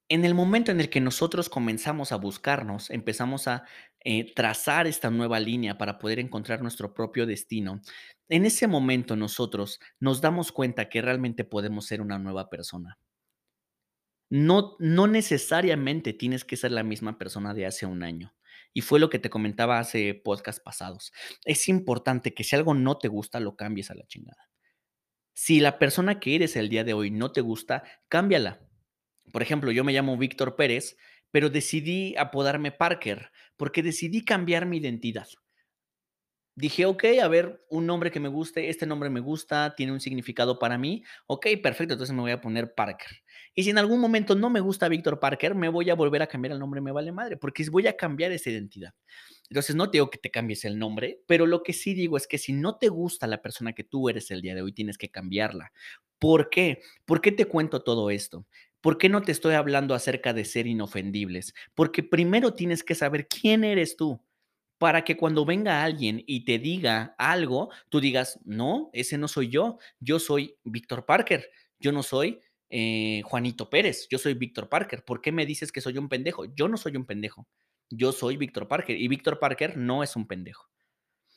en 0.09 0.25
el 0.25 0.35
momento 0.35 0.71
en 0.71 0.81
el 0.81 0.89
que 0.89 1.01
nosotros 1.01 1.49
comenzamos 1.49 2.13
a 2.13 2.17
buscarnos, 2.17 2.91
empezamos 2.91 3.49
a 3.49 3.65
eh, 4.01 4.33
trazar 4.35 4.87
esta 4.87 5.11
nueva 5.11 5.41
línea 5.41 5.79
para 5.79 5.99
poder 5.99 6.21
encontrar 6.21 6.63
nuestro 6.63 6.95
propio 6.95 7.27
destino, 7.27 7.81
en 8.29 8.45
ese 8.45 8.67
momento 8.69 9.17
nosotros 9.17 9.81
nos 9.99 10.21
damos 10.21 10.53
cuenta 10.53 10.89
que 10.89 11.03
realmente 11.03 11.45
podemos 11.45 11.87
ser 11.87 12.01
una 12.01 12.19
nueva 12.19 12.49
persona. 12.49 12.99
No, 14.31 14.77
no 14.79 15.07
necesariamente 15.07 16.13
tienes 16.13 16.45
que 16.45 16.57
ser 16.57 16.73
la 16.73 16.83
misma 16.83 17.19
persona 17.19 17.55
de 17.55 17.67
hace 17.67 17.87
un 17.87 18.03
año. 18.03 18.35
Y 18.73 18.83
fue 18.83 19.01
lo 19.01 19.09
que 19.09 19.19
te 19.19 19.31
comentaba 19.31 19.79
hace 19.79 20.15
podcast 20.15 20.63
pasados. 20.63 21.13
Es 21.45 21.69
importante 21.69 22.35
que 22.35 22.45
si 22.45 22.57
algo 22.57 22.75
no 22.75 22.99
te 22.99 23.09
gusta, 23.09 23.41
lo 23.41 23.57
cambies 23.57 23.91
a 23.91 23.95
la 23.95 24.07
chingada. 24.07 24.51
Si 25.35 25.61
la 25.61 25.79
persona 25.79 26.21
que 26.21 26.35
eres 26.35 26.57
el 26.57 26.69
día 26.69 26.85
de 26.85 26.95
hoy 26.95 27.11
no 27.11 27.33
te 27.33 27.41
gusta, 27.41 27.85
cámbiala. 28.09 28.61
Por 29.33 29.43
ejemplo, 29.43 29.71
yo 29.73 29.85
me 29.85 29.93
llamo 29.93 30.17
Víctor 30.17 30.57
Pérez, 30.57 30.97
pero 31.31 31.51
decidí 31.51 32.15
apodarme 32.17 32.73
Parker 32.73 33.31
porque 33.57 33.83
decidí 33.83 34.25
cambiar 34.25 34.67
mi 34.67 34.79
identidad. 34.79 35.29
Dije, 36.59 36.87
ok, 36.87 37.05
a 37.23 37.29
ver, 37.29 37.67
un 37.69 37.85
nombre 37.85 38.11
que 38.11 38.19
me 38.19 38.31
guste, 38.31 38.71
este 38.71 38.87
nombre 38.87 39.11
me 39.11 39.21
gusta, 39.21 39.75
tiene 39.77 39.93
un 39.93 40.01
significado 40.01 40.59
para 40.59 40.79
mí. 40.79 41.05
Ok, 41.27 41.49
perfecto, 41.63 41.93
entonces 41.93 42.17
me 42.17 42.23
voy 42.23 42.31
a 42.31 42.41
poner 42.41 42.73
Parker. 42.75 43.11
Y 43.55 43.65
si 43.65 43.69
en 43.69 43.77
algún 43.77 44.01
momento 44.01 44.35
no 44.35 44.49
me 44.49 44.61
gusta 44.61 44.89
Víctor 44.89 45.21
Parker, 45.21 45.55
me 45.55 45.69
voy 45.69 45.91
a 45.91 45.95
volver 45.95 46.23
a 46.23 46.27
cambiar 46.27 46.53
el 46.53 46.59
nombre, 46.59 46.81
me 46.81 46.93
vale 46.93 47.13
madre, 47.13 47.37
porque 47.37 47.69
voy 47.69 47.87
a 47.89 47.95
cambiar 47.95 48.33
esa 48.33 48.49
identidad. 48.49 48.95
Entonces, 49.51 49.77
no 49.77 49.91
te 49.91 49.99
digo 49.99 50.09
que 50.09 50.17
te 50.17 50.31
cambies 50.31 50.65
el 50.65 50.79
nombre, 50.79 51.21
pero 51.27 51.45
lo 51.45 51.63
que 51.63 51.75
sí 51.75 51.93
digo 51.93 52.17
es 52.17 52.27
que 52.27 52.39
si 52.39 52.55
no 52.55 52.79
te 52.79 52.89
gusta 52.89 53.27
la 53.27 53.43
persona 53.43 53.75
que 53.75 53.85
tú 53.85 54.09
eres 54.09 54.31
el 54.31 54.41
día 54.41 54.55
de 54.55 54.63
hoy, 54.63 54.73
tienes 54.73 54.97
que 54.97 55.11
cambiarla. 55.11 55.73
¿Por 56.19 56.49
qué? 56.49 56.81
¿Por 57.05 57.21
qué 57.21 57.33
te 57.33 57.45
cuento 57.45 57.83
todo 57.83 58.09
esto? 58.09 58.47
¿Por 58.81 58.99
qué 58.99 59.09
no 59.09 59.23
te 59.23 59.33
estoy 59.33 59.55
hablando 59.55 59.95
acerca 59.95 60.33
de 60.33 60.45
ser 60.45 60.67
inofendibles? 60.67 61.55
Porque 61.75 62.03
primero 62.03 62.55
tienes 62.55 62.83
que 62.85 62.95
saber 62.95 63.27
quién 63.27 63.65
eres 63.65 63.97
tú 63.97 64.21
para 64.79 65.05
que 65.05 65.17
cuando 65.17 65.45
venga 65.45 65.83
alguien 65.83 66.23
y 66.27 66.45
te 66.45 66.59
diga 66.59 67.15
algo, 67.19 67.71
tú 67.89 68.01
digas, 68.01 68.39
no, 68.45 68.91
ese 68.93 69.19
no 69.19 69.29
soy 69.29 69.49
yo, 69.49 69.79
yo 70.01 70.19
soy 70.19 70.57
Víctor 70.65 71.07
Parker, 71.07 71.51
yo 71.79 71.93
no 71.93 72.03
soy 72.03 72.41
eh, 72.69 73.23
Juanito 73.25 73.71
Pérez, 73.71 74.07
yo 74.11 74.19
soy 74.19 74.35
Víctor 74.35 74.69
Parker. 74.69 75.05
¿Por 75.05 75.21
qué 75.21 75.33
me 75.33 75.47
dices 75.47 75.73
que 75.73 75.81
soy 75.81 75.99
un 75.99 76.09
pendejo? 76.09 76.45
Yo 76.55 76.69
no 76.69 76.77
soy 76.77 76.97
un 76.97 77.07
pendejo, 77.07 77.49
yo 77.91 78.13
soy 78.13 78.37
Víctor 78.37 78.69
Parker 78.69 78.97
y 78.97 79.09
Víctor 79.09 79.39
Parker 79.39 79.77
no 79.77 80.03
es 80.03 80.17
un 80.17 80.27
pendejo. 80.27 80.69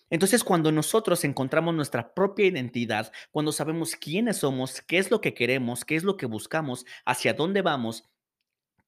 Entonces, 0.09 0.43
cuando 0.43 0.71
nosotros 0.71 1.23
encontramos 1.23 1.75
nuestra 1.75 2.13
propia 2.13 2.47
identidad, 2.47 3.11
cuando 3.31 3.51
sabemos 3.51 3.95
quiénes 3.95 4.37
somos, 4.37 4.81
qué 4.81 4.97
es 4.97 5.11
lo 5.11 5.21
que 5.21 5.33
queremos, 5.33 5.85
qué 5.85 5.95
es 5.95 6.03
lo 6.03 6.17
que 6.17 6.25
buscamos, 6.25 6.85
hacia 7.05 7.33
dónde 7.33 7.61
vamos, 7.61 8.09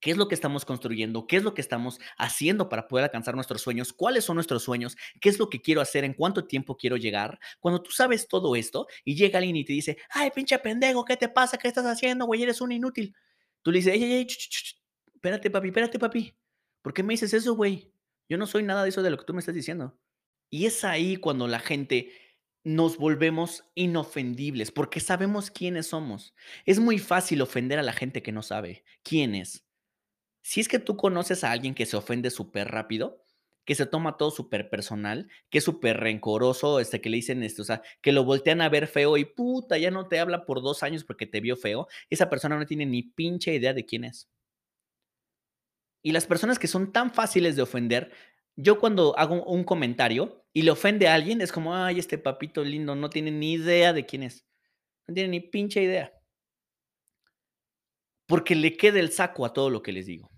qué 0.02 0.12
es 0.12 0.18
lo 0.18 0.28
que 0.28 0.36
estamos 0.36 0.66
construyendo, 0.66 1.28
qué 1.28 1.38
es 1.38 1.44
lo 1.44 1.54
que 1.54 1.62
estamos 1.62 2.00
haciendo 2.18 2.68
para 2.68 2.88
poder 2.88 3.06
alcanzar 3.06 3.36
nuestros 3.36 3.62
sueños, 3.62 3.94
cuáles 3.94 4.26
son 4.26 4.36
nuestros 4.36 4.64
sueños, 4.64 4.98
qué 5.22 5.30
es 5.30 5.40
lo 5.40 5.50
que 5.50 5.62
quiero 5.62 5.80
hacer, 5.80 6.04
en 6.04 6.14
cuánto 6.14 6.46
tiempo 6.46 6.76
quiero 6.76 6.98
llegar. 6.98 7.40
Cuando 7.60 7.82
tú 7.82 7.92
sabes 7.92 8.28
todo 8.28 8.56
esto 8.56 8.88
y 9.06 9.16
llega 9.16 9.38
alguien 9.38 9.56
y 9.56 9.64
te 9.64 9.74
dice, 9.74 9.98
ay, 10.10 10.32
pinche 10.32 10.58
pendejo, 10.60 11.06
¿qué 11.06 11.16
te 11.16 11.30
pasa? 11.30 11.58
¿Qué 11.58 11.68
estás 11.68 11.86
haciendo, 11.86 12.26
güey? 12.26 12.44
Eres 12.44 12.60
un 12.62 12.72
inútil. 12.72 13.16
Tú 13.62 13.72
le 13.72 13.78
dices, 13.78 13.94
ey, 13.94 14.04
ey, 14.04 14.14
ey, 14.14 14.28
espérate, 15.14 15.52
papi, 15.52 15.68
espérate, 15.68 16.00
papi. 16.00 16.36
¿Por 16.82 16.94
qué 16.94 17.04
me 17.04 17.14
dices 17.14 17.34
eso, 17.34 17.56
güey? 17.56 17.94
Yo 18.28 18.38
no 18.38 18.48
soy 18.48 18.64
nada 18.64 18.84
de 18.84 18.90
eso 18.90 19.04
de 19.04 19.12
lo 19.12 19.18
que 19.18 19.26
tú 19.26 19.34
me 19.34 19.40
estás 19.40 19.54
diciendo. 19.54 20.00
Y 20.52 20.66
es 20.66 20.84
ahí 20.84 21.16
cuando 21.16 21.48
la 21.48 21.60
gente 21.60 22.12
nos 22.64 22.98
volvemos 22.98 23.64
inofendibles, 23.74 24.72
porque 24.72 25.00
sabemos 25.00 25.50
quiénes 25.50 25.88
somos. 25.88 26.36
Es 26.66 26.80
muy 26.80 27.00
fácil 27.00 27.42
ofender 27.42 27.80
a 27.80 27.84
la 27.84 27.94
gente 27.94 28.22
que 28.22 28.32
no 28.32 28.44
sabe 28.44 28.84
quién 29.02 29.34
es. 29.34 29.66
Si 30.44 30.60
es 30.60 30.68
que 30.68 30.78
tú 30.78 30.98
conoces 30.98 31.44
a 31.44 31.52
alguien 31.52 31.74
que 31.74 31.86
se 31.86 31.98
ofende 31.98 32.30
súper 32.30 32.68
rápido, 32.68 33.24
que 33.64 33.76
se 33.76 33.86
toma 33.86 34.18
todo 34.18 34.30
súper 34.32 34.70
personal, 34.70 35.30
que 35.50 35.60
es 35.60 35.64
súper 35.64 35.98
rencoroso, 35.98 36.80
este, 36.80 37.00
que 37.00 37.10
le 37.10 37.18
dicen 37.18 37.44
esto, 37.44 37.62
o 37.62 37.66
sea, 37.66 37.82
que 38.02 38.12
lo 38.12 38.26
voltean 38.26 38.62
a 38.62 38.70
ver 38.70 38.88
feo 38.88 39.18
y 39.18 39.26
puta, 39.26 39.78
ya 39.78 39.90
no 39.90 40.08
te 40.08 40.20
habla 40.20 40.46
por 40.46 40.62
dos 40.62 40.84
años 40.84 41.04
porque 41.04 41.28
te 41.28 41.40
vio 41.40 41.56
feo, 41.56 41.88
esa 42.10 42.30
persona 42.30 42.58
no 42.58 42.66
tiene 42.66 42.86
ni 42.86 43.04
pinche 43.04 43.54
idea 43.54 43.74
de 43.74 43.86
quién 43.86 44.04
es. 44.04 44.30
Y 46.04 46.12
las 46.12 46.26
personas 46.26 46.60
que 46.60 46.68
son 46.68 46.92
tan 46.92 47.14
fáciles 47.14 47.56
de 47.56 47.62
ofender, 47.62 48.12
yo 48.56 48.80
cuando 48.80 49.18
hago 49.18 49.44
un 49.46 49.64
comentario 49.64 50.41
y 50.54 50.64
le 50.64 50.72
ofende 50.72 51.08
a 51.08 51.14
alguien, 51.14 51.42
es 51.42 51.52
como, 51.52 51.76
ay, 51.76 52.00
este 52.00 52.18
papito 52.18 52.64
lindo 52.64 52.96
no 52.96 53.10
tiene 53.10 53.32
ni 53.32 53.54
idea 53.54 53.94
de 53.94 54.06
quién 54.06 54.24
es. 54.24 54.46
No 55.08 55.14
tiene 55.14 55.30
ni 55.30 55.40
pinche 55.40 55.82
idea. 55.82 56.14
Porque 58.28 58.56
le 58.56 58.76
queda 58.76 59.00
el 59.00 59.12
saco 59.12 59.46
a 59.46 59.54
todo 59.54 59.70
lo 59.70 59.82
que 59.82 59.92
les 59.92 60.06
digo. 60.06 60.30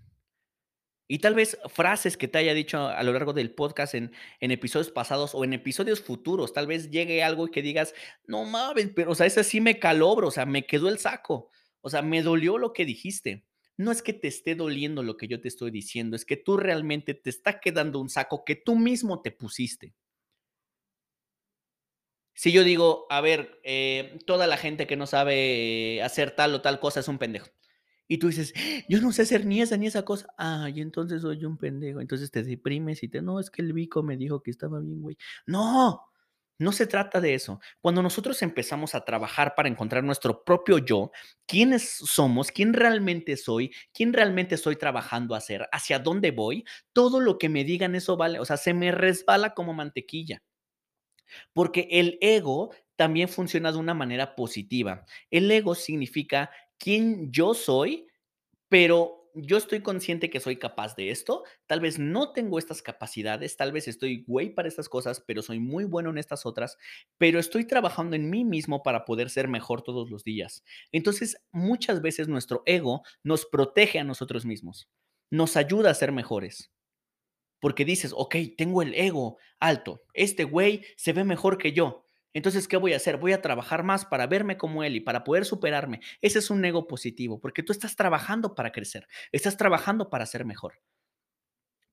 Y 1.06 1.18
tal 1.18 1.34
vez 1.34 1.58
frases 1.68 2.16
que 2.16 2.28
te 2.28 2.38
haya 2.38 2.54
dicho 2.54 2.78
a 2.88 3.02
lo 3.02 3.12
largo 3.12 3.34
del 3.34 3.54
podcast 3.54 3.94
en, 3.94 4.12
en 4.40 4.50
episodios 4.50 4.90
pasados 4.90 5.34
o 5.34 5.44
en 5.44 5.52
episodios 5.52 6.00
futuros, 6.00 6.54
tal 6.54 6.66
vez 6.66 6.90
llegue 6.90 7.22
algo 7.22 7.46
y 7.46 7.50
que 7.50 7.60
digas, 7.60 7.94
no 8.26 8.44
mames, 8.44 8.90
pero 8.96 9.10
o 9.10 9.14
sea, 9.14 9.26
ese 9.26 9.44
sí 9.44 9.60
me 9.60 9.78
calobro, 9.78 10.28
o 10.28 10.30
sea, 10.30 10.46
me 10.46 10.64
quedó 10.64 10.88
el 10.88 10.98
saco, 10.98 11.50
o 11.82 11.90
sea, 11.90 12.00
me 12.00 12.22
dolió 12.22 12.56
lo 12.56 12.72
que 12.72 12.86
dijiste. 12.86 13.44
No 13.76 13.90
es 13.90 14.02
que 14.02 14.12
te 14.12 14.28
esté 14.28 14.54
doliendo 14.54 15.02
lo 15.02 15.16
que 15.16 15.28
yo 15.28 15.40
te 15.40 15.48
estoy 15.48 15.70
diciendo, 15.70 16.16
es 16.16 16.24
que 16.24 16.36
tú 16.36 16.56
realmente 16.56 17.12
te 17.12 17.28
está 17.28 17.60
quedando 17.60 18.00
un 18.00 18.08
saco 18.08 18.44
que 18.44 18.56
tú 18.56 18.76
mismo 18.76 19.20
te 19.20 19.30
pusiste. 19.30 19.94
Si 22.34 22.52
yo 22.52 22.64
digo, 22.64 23.06
a 23.10 23.20
ver, 23.20 23.60
eh, 23.64 24.18
toda 24.26 24.46
la 24.46 24.56
gente 24.56 24.86
que 24.86 24.96
no 24.96 25.06
sabe 25.06 26.02
hacer 26.02 26.32
tal 26.32 26.54
o 26.54 26.62
tal 26.62 26.80
cosa 26.80 27.00
es 27.00 27.08
un 27.08 27.18
pendejo. 27.18 27.48
Y 28.08 28.18
tú 28.18 28.28
dices, 28.28 28.52
yo 28.88 29.00
no 29.00 29.12
sé 29.12 29.22
hacer 29.22 29.46
ni 29.46 29.62
esa 29.62 29.76
ni 29.76 29.86
esa 29.86 30.04
cosa. 30.04 30.26
Ah, 30.38 30.68
entonces 30.74 31.22
soy 31.22 31.44
un 31.44 31.56
pendejo. 31.56 32.00
Entonces 32.00 32.30
te 32.30 32.42
deprimes 32.42 33.02
y 33.02 33.08
te, 33.08 33.22
no, 33.22 33.40
es 33.40 33.50
que 33.50 33.62
el 33.62 33.72
Vico 33.72 34.02
me 34.02 34.16
dijo 34.16 34.42
que 34.42 34.50
estaba 34.50 34.80
bien, 34.80 35.00
güey. 35.00 35.16
No, 35.46 36.02
no 36.58 36.72
se 36.72 36.86
trata 36.86 37.20
de 37.20 37.34
eso. 37.34 37.60
Cuando 37.80 38.02
nosotros 38.02 38.40
empezamos 38.42 38.94
a 38.94 39.04
trabajar 39.04 39.54
para 39.56 39.68
encontrar 39.68 40.04
nuestro 40.04 40.44
propio 40.44 40.78
yo, 40.78 41.10
quiénes 41.46 41.96
somos, 41.96 42.50
quién 42.52 42.74
realmente 42.74 43.36
soy, 43.36 43.72
quién 43.92 44.12
realmente 44.12 44.54
estoy 44.54 44.76
trabajando 44.76 45.34
a 45.34 45.38
hacer, 45.38 45.68
hacia 45.72 45.98
dónde 45.98 46.30
voy, 46.30 46.64
todo 46.92 47.20
lo 47.20 47.38
que 47.38 47.48
me 47.48 47.64
digan 47.64 47.94
eso 47.94 48.16
vale, 48.16 48.38
o 48.38 48.44
sea, 48.44 48.56
se 48.56 48.74
me 48.74 48.92
resbala 48.92 49.54
como 49.54 49.74
mantequilla. 49.74 50.42
Porque 51.52 51.88
el 51.90 52.18
ego 52.20 52.72
también 52.96 53.28
funciona 53.28 53.72
de 53.72 53.78
una 53.78 53.94
manera 53.94 54.34
positiva. 54.36 55.04
El 55.30 55.50
ego 55.50 55.74
significa 55.74 56.50
quién 56.78 57.32
yo 57.32 57.54
soy, 57.54 58.06
pero 58.68 59.24
yo 59.34 59.56
estoy 59.56 59.80
consciente 59.80 60.30
que 60.30 60.40
soy 60.40 60.56
capaz 60.56 60.94
de 60.96 61.10
esto. 61.10 61.44
Tal 61.66 61.80
vez 61.80 61.98
no 61.98 62.32
tengo 62.32 62.58
estas 62.58 62.82
capacidades, 62.82 63.56
tal 63.56 63.72
vez 63.72 63.88
estoy 63.88 64.24
güey 64.26 64.54
para 64.54 64.68
estas 64.68 64.88
cosas, 64.88 65.22
pero 65.26 65.42
soy 65.42 65.58
muy 65.58 65.84
bueno 65.84 66.10
en 66.10 66.18
estas 66.18 66.46
otras, 66.46 66.78
pero 67.18 67.38
estoy 67.38 67.66
trabajando 67.66 68.16
en 68.16 68.30
mí 68.30 68.44
mismo 68.44 68.82
para 68.82 69.04
poder 69.04 69.30
ser 69.30 69.48
mejor 69.48 69.82
todos 69.82 70.10
los 70.10 70.24
días. 70.24 70.62
Entonces, 70.92 71.42
muchas 71.52 72.00
veces 72.00 72.28
nuestro 72.28 72.62
ego 72.66 73.02
nos 73.22 73.46
protege 73.46 73.98
a 73.98 74.04
nosotros 74.04 74.44
mismos, 74.44 74.88
nos 75.30 75.56
ayuda 75.56 75.90
a 75.90 75.94
ser 75.94 76.12
mejores. 76.12 76.73
Porque 77.60 77.84
dices, 77.84 78.12
ok, 78.14 78.36
tengo 78.56 78.82
el 78.82 78.94
ego 78.94 79.38
alto, 79.60 80.02
este 80.12 80.44
güey 80.44 80.84
se 80.96 81.12
ve 81.12 81.24
mejor 81.24 81.58
que 81.58 81.72
yo. 81.72 82.04
Entonces, 82.34 82.66
¿qué 82.66 82.76
voy 82.76 82.92
a 82.92 82.96
hacer? 82.96 83.16
Voy 83.16 83.32
a 83.32 83.40
trabajar 83.40 83.84
más 83.84 84.04
para 84.04 84.26
verme 84.26 84.58
como 84.58 84.82
él 84.82 84.96
y 84.96 85.00
para 85.00 85.22
poder 85.22 85.44
superarme. 85.44 86.00
Ese 86.20 86.40
es 86.40 86.50
un 86.50 86.64
ego 86.64 86.88
positivo, 86.88 87.40
porque 87.40 87.62
tú 87.62 87.72
estás 87.72 87.94
trabajando 87.94 88.56
para 88.56 88.72
crecer, 88.72 89.06
estás 89.30 89.56
trabajando 89.56 90.10
para 90.10 90.26
ser 90.26 90.44
mejor. 90.44 90.74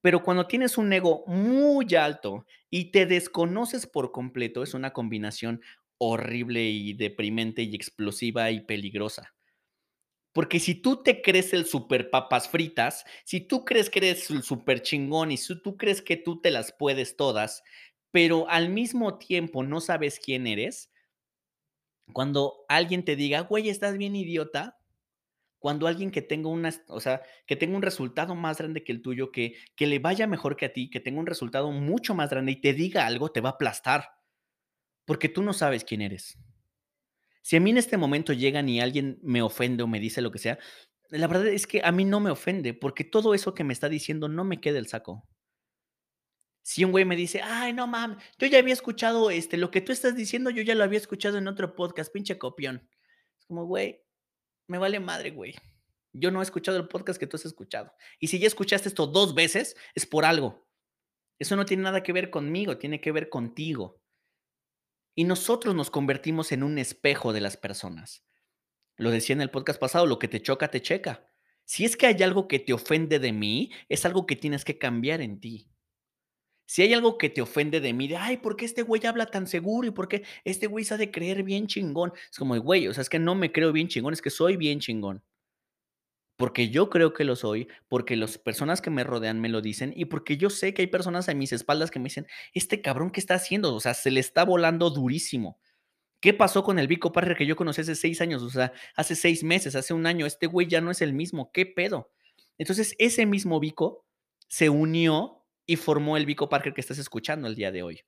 Pero 0.02 0.24
cuando 0.24 0.48
tienes 0.48 0.78
un 0.80 0.92
ego 0.92 1.24
muy 1.28 1.94
alto 1.96 2.46
y 2.72 2.92
te 2.92 3.06
desconoces 3.06 3.86
por 3.86 4.12
completo, 4.12 4.64
es 4.64 4.74
una 4.74 4.94
combinación 4.94 5.62
horrible 6.00 6.64
y 6.64 6.94
deprimente 6.94 7.62
y 7.62 7.76
explosiva 7.76 8.50
y 8.50 8.62
peligrosa. 8.62 9.36
Porque 10.34 10.60
si 10.60 10.76
tú 10.76 11.04
te 11.04 11.22
crees 11.22 11.54
el 11.54 11.66
super 11.66 12.10
papas 12.10 12.48
fritas, 12.50 13.06
si 13.26 13.42
tú 13.42 13.66
crees 13.66 13.90
que 13.90 14.00
eres 14.00 14.30
el 14.30 14.44
super 14.44 14.82
chingón 14.82 15.32
y 15.32 15.38
si 15.38 15.62
tú 15.62 15.78
crees 15.78 16.02
que 16.02 16.18
tú 16.18 16.40
te 16.42 16.52
las 16.52 16.72
puedes 16.72 17.18
todas, 17.18 17.64
pero 18.12 18.48
al 18.50 18.70
mismo 18.70 19.18
tiempo 19.18 19.64
no 19.64 19.82
sabes 19.82 20.20
quién 20.20 20.48
eres, 20.48 20.90
cuando 22.14 22.66
alguien 22.68 23.04
te 23.06 23.16
diga, 23.16 23.42
güey, 23.42 23.70
estás 23.70 23.98
bien 23.98 24.16
idiota, 24.16 24.78
Cuando 25.60 25.88
alguien 25.88 26.12
que 26.12 26.22
tenga 26.24 26.50
una, 26.50 26.72
o 26.88 27.00
sea, 27.02 27.22
que 27.48 27.56
tenga 27.56 27.78
un 27.78 27.84
resultado 27.84 28.36
más 28.36 28.58
grande 28.60 28.84
que 28.84 28.92
el 28.94 29.02
tuyo, 29.02 29.32
que, 29.32 29.56
que 29.76 29.88
le 29.88 30.00
vaya 30.00 30.28
mejor 30.28 30.58
que 30.58 30.66
a 30.66 30.74
ti, 30.74 30.90
que 30.90 31.00
tenga 31.00 31.20
un 31.20 31.28
resultado 31.28 31.72
mucho 31.72 32.16
más 32.16 32.30
grande 32.32 32.54
y 32.54 32.62
te 32.62 32.74
diga 32.74 33.06
algo, 33.08 33.32
te 33.32 33.42
va 33.42 33.50
a 33.50 33.54
aplastar. 33.54 34.10
Porque 35.06 35.30
tú 35.30 35.44
no 35.44 35.54
sabes 35.54 35.84
quién 35.84 36.02
eres. 36.02 36.38
Si 37.42 37.56
a 37.56 37.60
mí 37.60 37.72
en 37.72 37.78
este 37.78 37.98
momento 37.98 38.34
llegan 38.34 38.70
y 38.70 38.82
alguien 38.82 39.20
me 39.24 39.42
ofende 39.42 39.84
o 39.84 39.88
me 39.88 40.00
dice 40.00 40.22
lo 40.22 40.32
que 40.32 40.40
sea, 40.40 40.60
la 41.10 41.28
verdad 41.28 41.48
es 41.48 41.68
que 41.68 41.82
a 41.84 41.92
mí 41.92 42.06
no 42.06 42.20
me 42.20 42.32
ofende, 42.32 42.74
porque 42.74 43.04
todo 43.04 43.34
eso 43.34 43.54
que 43.54 43.64
me 43.64 43.74
está 43.74 43.90
diciendo 43.90 44.30
no 44.30 44.44
me 44.44 44.62
queda 44.62 44.80
el 44.80 44.88
saco. 44.88 45.28
Si 46.64 46.84
un 46.84 46.92
güey 46.92 47.06
me 47.06 47.16
dice: 47.16 47.42
"Ay, 47.44 47.74
no 47.74 47.88
mames, 47.88 48.18
yo 48.38 48.48
ya 48.48 48.60
había 48.60 48.74
escuchado, 48.74 49.32
este, 49.32 49.58
lo 49.58 49.72
que 49.72 49.82
tú 49.82 49.92
estás 49.92 50.16
diciendo, 50.16 50.50
yo 50.52 50.62
ya 50.64 50.76
lo 50.76 50.84
había 50.84 51.00
escuchado 51.00 51.38
en 51.38 51.48
otro 51.48 51.76
podcast, 51.76 52.14
pinche 52.14 52.38
copión". 52.38 52.88
Es 53.40 53.46
como, 53.46 53.66
güey, 53.66 54.04
me 54.68 54.78
vale 54.78 55.00
madre, 55.00 55.32
güey. 55.32 55.56
Yo 56.14 56.32
no 56.32 56.42
he 56.42 56.44
escuchado 56.44 56.78
el 56.78 56.88
podcast 56.88 57.20
que 57.20 57.28
tú 57.28 57.38
has 57.38 57.46
escuchado. 57.46 57.94
Y 58.20 58.28
si 58.28 58.40
ya 58.40 58.48
escuchaste 58.48 58.90
esto 58.90 59.08
2 59.08 59.34
veces, 59.36 59.76
es 59.96 60.06
por 60.06 60.26
algo. 60.26 60.68
Eso 61.40 61.56
no 61.56 61.66
tiene 61.66 61.84
nada 61.84 62.04
que 62.04 62.14
ver 62.14 62.30
conmigo, 62.30 62.78
tiene 62.78 63.02
que 63.02 63.12
ver 63.12 63.30
contigo. 63.30 64.01
Y 65.16 65.26
nosotros 65.26 65.76
nos 65.76 65.90
convertimos 65.90 66.52
en 66.52 66.64
un 66.64 66.78
espejo 66.78 67.34
de 67.34 67.42
las 67.42 67.58
personas. 67.58 68.24
Lo 68.98 69.12
decía 69.12 69.34
en 69.34 69.42
el 69.42 69.50
podcast 69.50 69.80
pasado, 69.80 70.06
lo 70.06 70.20
que 70.20 70.28
te 70.28 70.42
choca, 70.42 70.70
te 70.70 70.82
checa. 70.82 71.28
Si 71.66 71.86
es 71.86 71.98
que 71.98 72.08
hay 72.08 72.22
algo 72.24 72.48
que 72.48 72.60
te 72.60 72.74
ofende 72.74 73.20
de 73.20 73.32
mí, 73.32 73.72
es 73.90 74.06
algo 74.06 74.26
que 74.26 74.36
tienes 74.36 74.66
que 74.66 74.78
cambiar 74.78 75.22
en 75.22 75.40
ti. 75.40 75.70
Si 76.66 76.82
hay 76.82 76.94
algo 76.94 77.18
que 77.18 77.30
te 77.30 77.42
ofende 77.42 77.82
de 77.82 77.94
mí, 77.94 78.08
de, 78.08 78.16
ay, 78.16 78.38
¿por 78.38 78.56
qué 78.56 78.66
este 78.66 78.82
güey 78.82 79.06
habla 79.06 79.26
tan 79.26 79.48
seguro? 79.48 79.88
¿Y 79.88 79.92
por 79.92 80.08
qué 80.08 80.24
este 80.46 80.68
güey 80.68 80.86
se 80.86 80.94
ha 80.94 80.98
de 80.98 81.12
creer 81.12 81.44
bien 81.44 81.68
chingón? 81.68 82.14
Es 82.32 82.38
como, 82.38 82.58
güey, 82.60 82.88
o 82.88 82.94
sea, 82.94 83.02
es 83.02 83.10
que 83.10 83.20
no 83.20 83.36
me 83.36 83.52
creo 83.52 83.74
bien 83.74 83.90
chingón, 83.90 84.14
es 84.14 84.22
que 84.22 84.30
soy 84.30 84.56
bien 84.56 84.80
chingón. 84.80 85.24
Porque 86.42 86.70
yo 86.70 86.90
creo 86.90 87.14
que 87.14 87.24
lo 87.24 87.36
soy, 87.36 87.68
porque 87.88 88.16
las 88.16 88.40
personas 88.40 88.82
que 88.82 88.90
me 88.90 89.04
rodean 89.04 89.40
me 89.40 89.48
lo 89.48 89.62
dicen 89.62 89.94
y 89.96 90.06
porque 90.06 90.38
yo 90.38 90.50
sé 90.50 90.74
que 90.74 90.82
hay 90.82 90.88
personas 90.88 91.30
a 91.30 91.36
mis 91.36 91.54
espaldas 91.54 91.92
que 91.92 92.00
me 92.00 92.06
dicen, 92.06 92.26
este 92.56 92.82
cabrón, 92.82 93.12
¿qué 93.12 93.20
está 93.20 93.36
haciendo? 93.36 93.76
O 93.76 93.80
sea, 93.80 93.94
se 93.94 94.10
le 94.10 94.20
está 94.20 94.44
volando 94.44 94.90
durísimo. 94.90 95.60
¿Qué 96.20 96.34
pasó 96.34 96.64
con 96.64 96.80
el 96.80 96.88
Vico 96.88 97.12
Parker 97.12 97.38
que 97.38 97.46
yo 97.46 97.56
conocí 97.56 97.82
hace 97.82 97.94
seis 97.94 98.22
años? 98.22 98.42
O 98.42 98.50
sea, 98.50 98.74
hace 98.96 99.16
seis 99.16 99.44
meses, 99.44 99.76
hace 99.76 99.94
un 99.94 100.08
año, 100.08 100.26
este 100.26 100.48
güey 100.48 100.66
ya 100.66 100.82
no 100.82 100.90
es 100.90 101.04
el 101.04 101.14
mismo. 101.14 101.52
¿Qué 101.52 101.68
pedo? 101.68 102.12
Entonces, 102.58 102.96
ese 102.98 103.28
mismo 103.28 103.60
Vico 103.60 104.08
se 104.48 104.70
unió 104.70 105.46
y 105.68 105.76
formó 105.76 106.18
el 106.18 106.26
Vico 106.26 106.50
Parker 106.50 106.74
que 106.74 106.82
estás 106.82 106.98
escuchando 106.98 107.48
el 107.48 107.54
día 107.54 107.72
de 107.72 107.84
hoy. 107.84 108.02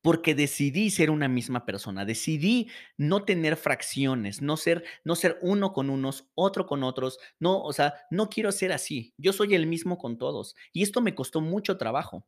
Porque 0.00 0.34
decidí 0.34 0.90
ser 0.90 1.10
una 1.10 1.28
misma 1.28 1.66
persona, 1.66 2.04
decidí 2.04 2.70
no 2.96 3.24
tener 3.24 3.56
fracciones, 3.56 4.42
no 4.42 4.56
ser, 4.56 4.84
no 5.04 5.16
ser 5.16 5.38
uno 5.42 5.72
con 5.72 5.90
unos, 5.90 6.28
otro 6.34 6.66
con 6.66 6.82
otros, 6.82 7.18
no, 7.38 7.62
o 7.62 7.72
sea, 7.72 7.94
no 8.10 8.28
quiero 8.28 8.52
ser 8.52 8.72
así, 8.72 9.14
yo 9.18 9.32
soy 9.32 9.54
el 9.54 9.66
mismo 9.66 9.98
con 9.98 10.18
todos. 10.18 10.54
Y 10.72 10.82
esto 10.82 11.00
me 11.00 11.14
costó 11.14 11.40
mucho 11.40 11.76
trabajo. 11.76 12.26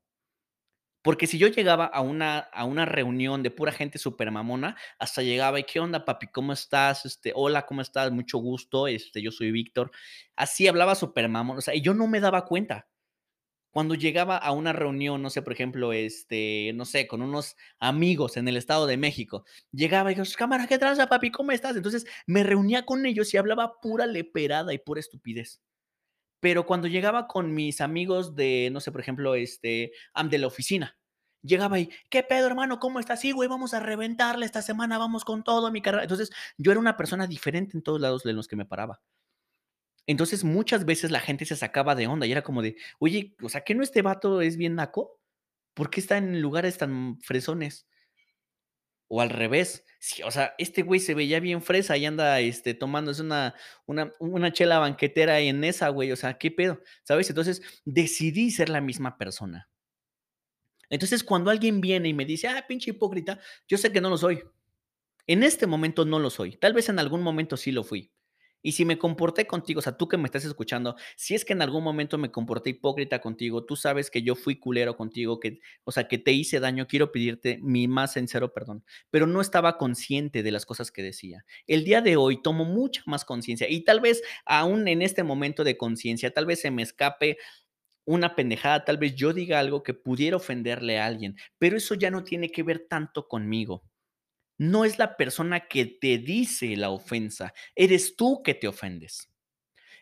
Porque 1.02 1.26
si 1.26 1.38
yo 1.38 1.48
llegaba 1.48 1.86
a 1.86 2.00
una, 2.00 2.38
a 2.38 2.64
una 2.64 2.84
reunión 2.84 3.42
de 3.42 3.50
pura 3.50 3.72
gente 3.72 3.98
super 3.98 4.30
mamona, 4.30 4.76
hasta 4.98 5.22
llegaba 5.22 5.60
y 5.60 5.64
¿qué 5.64 5.80
onda, 5.80 6.04
papi? 6.04 6.26
¿Cómo 6.26 6.52
estás? 6.52 7.06
Este, 7.06 7.32
hola, 7.34 7.64
¿cómo 7.66 7.80
estás? 7.82 8.10
Mucho 8.12 8.38
gusto, 8.38 8.88
este, 8.88 9.22
yo 9.22 9.30
soy 9.30 9.52
Víctor. 9.52 9.90
Así 10.36 10.66
hablaba 10.66 10.94
super 10.96 11.28
mamón, 11.28 11.58
o 11.58 11.60
sea, 11.60 11.74
y 11.74 11.82
yo 11.82 11.94
no 11.94 12.08
me 12.08 12.20
daba 12.20 12.44
cuenta. 12.44 12.88
Cuando 13.78 13.94
llegaba 13.94 14.36
a 14.36 14.50
una 14.50 14.72
reunión, 14.72 15.22
no 15.22 15.30
sé, 15.30 15.40
por 15.40 15.52
ejemplo, 15.52 15.92
este, 15.92 16.72
no 16.74 16.84
sé, 16.84 17.06
con 17.06 17.22
unos 17.22 17.54
amigos 17.78 18.36
en 18.36 18.48
el 18.48 18.56
Estado 18.56 18.88
de 18.88 18.96
México, 18.96 19.44
llegaba 19.70 20.10
y 20.10 20.16
digo, 20.16 20.26
cámara, 20.36 20.66
¿qué 20.66 20.78
tranza, 20.78 21.06
papi? 21.06 21.30
¿Cómo 21.30 21.52
estás? 21.52 21.76
Entonces 21.76 22.04
me 22.26 22.42
reunía 22.42 22.84
con 22.84 23.06
ellos 23.06 23.32
y 23.32 23.36
hablaba 23.36 23.80
pura 23.80 24.06
leperada 24.06 24.74
y 24.74 24.78
pura 24.78 24.98
estupidez. 24.98 25.62
Pero 26.40 26.66
cuando 26.66 26.88
llegaba 26.88 27.28
con 27.28 27.54
mis 27.54 27.80
amigos 27.80 28.34
de, 28.34 28.68
no 28.72 28.80
sé, 28.80 28.90
por 28.90 29.00
ejemplo, 29.00 29.36
este, 29.36 29.92
de 30.24 30.38
la 30.38 30.48
oficina, 30.48 30.98
llegaba 31.42 31.78
y, 31.78 31.88
¿qué 32.10 32.24
pedo, 32.24 32.48
hermano? 32.48 32.80
¿Cómo 32.80 32.98
estás? 32.98 33.20
Sí, 33.20 33.30
güey, 33.30 33.48
vamos 33.48 33.74
a 33.74 33.78
reventarle 33.78 34.44
esta 34.44 34.60
semana, 34.60 34.98
vamos 34.98 35.24
con 35.24 35.44
todo 35.44 35.70
mi 35.70 35.82
carrera. 35.82 36.02
Entonces, 36.02 36.32
yo 36.56 36.72
era 36.72 36.80
una 36.80 36.96
persona 36.96 37.28
diferente 37.28 37.76
en 37.76 37.84
todos 37.84 38.00
lados 38.00 38.24
de 38.24 38.32
los 38.32 38.48
que 38.48 38.56
me 38.56 38.66
paraba. 38.66 39.00
Entonces, 40.08 40.42
muchas 40.42 40.86
veces 40.86 41.10
la 41.12 41.20
gente 41.20 41.44
se 41.44 41.54
sacaba 41.56 41.94
de 41.94 42.06
onda 42.08 42.26
y 42.26 42.32
era 42.32 42.42
como 42.42 42.62
de, 42.62 42.76
oye, 42.98 43.36
o 43.42 43.48
sea, 43.50 43.62
¿qué 43.62 43.74
no 43.76 43.82
este 43.84 44.02
vato 44.02 44.40
es 44.40 44.56
bien 44.56 44.74
naco? 44.74 45.20
¿Por 45.74 45.90
qué 45.90 46.00
está 46.00 46.18
en 46.18 46.42
lugares 46.42 46.78
tan 46.78 47.20
fresones? 47.20 47.86
O 49.10 49.22
al 49.22 49.30
revés, 49.30 49.86
sí, 50.00 50.22
o 50.22 50.30
sea, 50.30 50.54
este 50.58 50.82
güey 50.82 51.00
se 51.00 51.14
veía 51.14 51.40
bien 51.40 51.62
fresa 51.62 51.96
y 51.96 52.04
anda, 52.04 52.40
este, 52.40 52.74
tomándose 52.74 53.22
una 53.22 53.54
una 53.86 54.12
una 54.20 54.52
chela 54.52 54.78
banquetera 54.78 55.40
en 55.40 55.64
esa, 55.64 55.88
güey, 55.88 56.12
o 56.12 56.16
sea, 56.16 56.36
¿qué 56.36 56.50
pedo? 56.50 56.82
¿Sabes? 57.04 57.30
Entonces, 57.30 57.62
decidí 57.86 58.50
ser 58.50 58.68
la 58.68 58.82
misma 58.82 59.16
persona. 59.16 59.68
Entonces, 60.90 61.22
cuando 61.24 61.50
alguien 61.50 61.80
viene 61.80 62.08
y 62.08 62.14
me 62.14 62.24
dice: 62.24 62.48
"Ah, 62.48 62.64
pinche 62.66 62.90
hipócrita", 62.90 63.40
yo 63.68 63.76
sé 63.78 63.92
que 63.92 64.00
no 64.00 64.10
lo 64.10 64.16
soy. 64.18 64.42
En 65.26 65.42
este 65.44 65.66
momento 65.66 66.04
no 66.06 66.18
lo 66.20 66.30
soy. 66.30 66.56
Tal 66.58 66.74
vez 66.74 66.88
en 66.90 66.98
algún 66.98 67.22
momento 67.22 67.56
sí 67.56 67.72
lo 67.72 67.84
fui. 67.84 68.10
Y 68.62 68.72
si 68.72 68.84
me 68.84 68.98
comporté 68.98 69.46
contigo, 69.46 69.78
o 69.78 69.82
sea, 69.82 69.96
tú 69.96 70.08
que 70.08 70.16
me 70.16 70.24
estás 70.24 70.44
escuchando, 70.44 70.96
si 71.16 71.34
es 71.34 71.44
que 71.44 71.52
en 71.52 71.62
algún 71.62 71.84
momento 71.84 72.18
me 72.18 72.30
comporté 72.30 72.70
hipócrita 72.70 73.20
contigo, 73.20 73.64
tú 73.64 73.76
sabes 73.76 74.10
que 74.10 74.22
yo 74.22 74.34
fui 74.34 74.58
culero 74.58 74.96
contigo, 74.96 75.38
que, 75.38 75.60
o 75.84 75.92
sea, 75.92 76.08
que 76.08 76.18
te 76.18 76.32
hice 76.32 76.60
daño, 76.60 76.86
quiero 76.86 77.12
pedirte 77.12 77.58
mi 77.62 77.86
más 77.88 78.14
sincero 78.14 78.52
perdón, 78.52 78.84
pero 79.10 79.26
no 79.26 79.40
estaba 79.40 79.78
consciente 79.78 80.42
de 80.42 80.50
las 80.50 80.66
cosas 80.66 80.90
que 80.90 81.02
decía. 81.02 81.44
El 81.66 81.84
día 81.84 82.00
de 82.00 82.16
hoy 82.16 82.42
tomo 82.42 82.64
mucha 82.64 83.02
más 83.06 83.24
conciencia 83.24 83.68
y 83.70 83.84
tal 83.84 84.00
vez 84.00 84.22
aún 84.44 84.88
en 84.88 85.02
este 85.02 85.22
momento 85.22 85.64
de 85.64 85.76
conciencia, 85.76 86.32
tal 86.32 86.46
vez 86.46 86.60
se 86.60 86.70
me 86.70 86.82
escape 86.82 87.38
una 88.04 88.34
pendejada, 88.34 88.84
tal 88.84 88.98
vez 88.98 89.14
yo 89.14 89.32
diga 89.32 89.58
algo 89.60 89.82
que 89.82 89.94
pudiera 89.94 90.36
ofenderle 90.36 90.98
a 90.98 91.06
alguien, 91.06 91.36
pero 91.58 91.76
eso 91.76 91.94
ya 91.94 92.10
no 92.10 92.24
tiene 92.24 92.50
que 92.50 92.62
ver 92.62 92.86
tanto 92.88 93.28
conmigo 93.28 93.84
no 94.58 94.84
es 94.84 94.98
la 94.98 95.16
persona 95.16 95.68
que 95.68 95.86
te 95.86 96.18
dice 96.18 96.76
la 96.76 96.90
ofensa, 96.90 97.54
eres 97.74 98.16
tú 98.16 98.42
que 98.42 98.54
te 98.54 98.68
ofendes. 98.68 99.30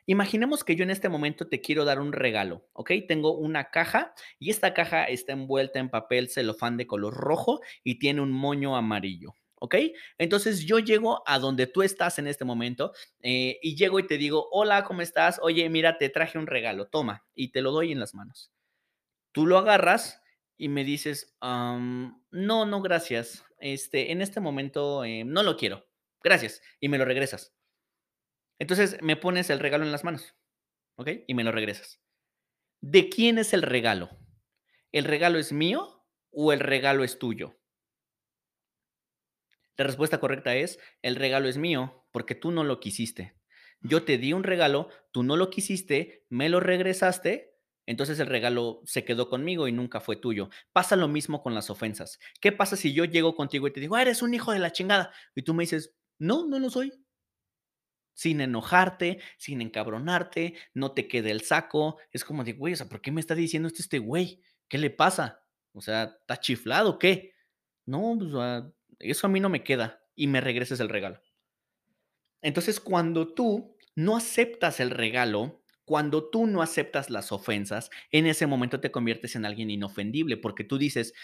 Imaginemos 0.06 0.62
que 0.62 0.76
yo 0.76 0.84
en 0.84 0.90
este 0.90 1.08
momento 1.08 1.48
te 1.48 1.60
quiero 1.60 1.84
dar 1.84 2.00
un 2.00 2.12
regalo, 2.12 2.68
¿ok? 2.72 2.92
Tengo 3.08 3.36
una 3.36 3.70
caja 3.70 4.14
y 4.38 4.50
esta 4.50 4.72
caja 4.72 5.04
está 5.04 5.32
envuelta 5.32 5.80
en 5.80 5.90
papel 5.90 6.28
celofán 6.28 6.76
de 6.76 6.86
color 6.86 7.12
rojo 7.14 7.60
y 7.82 7.98
tiene 7.98 8.20
un 8.20 8.30
moño 8.30 8.76
amarillo, 8.76 9.34
¿ok? 9.56 9.74
Entonces 10.16 10.64
yo 10.64 10.78
llego 10.78 11.22
a 11.26 11.40
donde 11.40 11.66
tú 11.66 11.82
estás 11.82 12.20
en 12.20 12.28
este 12.28 12.44
momento 12.44 12.92
eh, 13.20 13.58
y 13.62 13.76
llego 13.76 13.98
y 13.98 14.06
te 14.06 14.16
digo, 14.16 14.48
hola, 14.52 14.84
¿cómo 14.84 15.02
estás? 15.02 15.40
Oye, 15.42 15.68
mira, 15.68 15.98
te 15.98 16.08
traje 16.08 16.38
un 16.38 16.46
regalo, 16.46 16.86
toma, 16.86 17.26
y 17.34 17.50
te 17.50 17.60
lo 17.60 17.72
doy 17.72 17.90
en 17.90 17.98
las 17.98 18.14
manos. 18.14 18.52
Tú 19.32 19.44
lo 19.44 19.58
agarras 19.58 20.22
y 20.56 20.68
me 20.68 20.84
dices, 20.84 21.36
no, 21.42 22.14
no, 22.30 22.80
gracias. 22.80 23.45
Este, 23.58 24.12
en 24.12 24.22
este 24.22 24.40
momento 24.40 25.04
eh, 25.04 25.24
no 25.24 25.42
lo 25.42 25.56
quiero. 25.56 25.86
Gracias. 26.22 26.62
Y 26.80 26.88
me 26.88 26.98
lo 26.98 27.04
regresas. 27.04 27.54
Entonces 28.58 28.98
me 29.02 29.16
pones 29.16 29.50
el 29.50 29.60
regalo 29.60 29.84
en 29.84 29.92
las 29.92 30.04
manos. 30.04 30.34
¿Ok? 30.96 31.10
Y 31.26 31.34
me 31.34 31.44
lo 31.44 31.52
regresas. 31.52 32.00
¿De 32.80 33.08
quién 33.08 33.38
es 33.38 33.52
el 33.52 33.62
regalo? 33.62 34.10
¿El 34.92 35.04
regalo 35.04 35.38
es 35.38 35.52
mío 35.52 36.06
o 36.30 36.52
el 36.52 36.60
regalo 36.60 37.04
es 37.04 37.18
tuyo? 37.18 37.58
La 39.76 39.84
respuesta 39.84 40.20
correcta 40.20 40.54
es, 40.56 40.78
el 41.02 41.16
regalo 41.16 41.48
es 41.48 41.58
mío 41.58 42.06
porque 42.12 42.34
tú 42.34 42.50
no 42.50 42.64
lo 42.64 42.80
quisiste. 42.80 43.38
Yo 43.80 44.04
te 44.04 44.16
di 44.16 44.32
un 44.32 44.42
regalo, 44.42 44.88
tú 45.12 45.22
no 45.22 45.36
lo 45.36 45.50
quisiste, 45.50 46.24
me 46.30 46.48
lo 46.48 46.60
regresaste 46.60 47.55
entonces 47.86 48.18
el 48.18 48.26
regalo 48.26 48.82
se 48.84 49.04
quedó 49.04 49.28
conmigo 49.28 49.68
y 49.68 49.72
nunca 49.72 50.00
fue 50.00 50.16
tuyo. 50.16 50.50
Pasa 50.72 50.96
lo 50.96 51.06
mismo 51.06 51.42
con 51.42 51.54
las 51.54 51.70
ofensas. 51.70 52.18
¿Qué 52.40 52.50
pasa 52.50 52.76
si 52.76 52.92
yo 52.92 53.04
llego 53.04 53.36
contigo 53.36 53.68
y 53.68 53.72
te 53.72 53.80
digo, 53.80 53.96
eres 53.96 54.22
un 54.22 54.34
hijo 54.34 54.52
de 54.52 54.58
la 54.58 54.72
chingada? 54.72 55.12
Y 55.36 55.42
tú 55.42 55.54
me 55.54 55.62
dices, 55.62 55.94
no, 56.18 56.46
no 56.46 56.58
lo 56.58 56.68
soy. 56.68 56.92
Sin 58.12 58.40
enojarte, 58.40 59.20
sin 59.38 59.60
encabronarte, 59.60 60.54
no 60.74 60.92
te 60.92 61.06
quede 61.06 61.30
el 61.30 61.42
saco. 61.42 61.98
Es 62.10 62.24
como 62.24 62.42
de, 62.42 62.54
güey, 62.54 62.74
o 62.74 62.76
sea, 62.76 62.88
¿por 62.88 63.00
qué 63.00 63.12
me 63.12 63.20
está 63.20 63.34
diciendo 63.34 63.68
esto 63.68 63.82
este 63.82 63.98
güey? 64.00 64.42
¿Qué 64.68 64.78
le 64.78 64.90
pasa? 64.90 65.44
O 65.72 65.80
sea, 65.80 66.16
¿está 66.20 66.40
chiflado 66.40 66.90
o 66.90 66.98
qué? 66.98 67.34
No, 67.84 68.16
pues, 68.18 68.32
eso 68.98 69.26
a 69.26 69.30
mí 69.30 69.38
no 69.38 69.48
me 69.48 69.62
queda 69.62 70.02
y 70.16 70.26
me 70.26 70.40
regreses 70.40 70.80
el 70.80 70.88
regalo. 70.88 71.20
Entonces, 72.42 72.80
cuando 72.80 73.32
tú 73.32 73.76
no 73.94 74.16
aceptas 74.16 74.80
el 74.80 74.90
regalo, 74.90 75.62
cuando 75.86 76.28
tú 76.28 76.46
no 76.46 76.60
aceptas 76.60 77.08
las 77.08 77.32
ofensas, 77.32 77.90
en 78.10 78.26
ese 78.26 78.46
momento 78.46 78.80
te 78.80 78.90
conviertes 78.90 79.36
en 79.36 79.46
alguien 79.46 79.70
inofendible, 79.70 80.36
porque 80.36 80.64
tú 80.64 80.76
dices, 80.76 81.14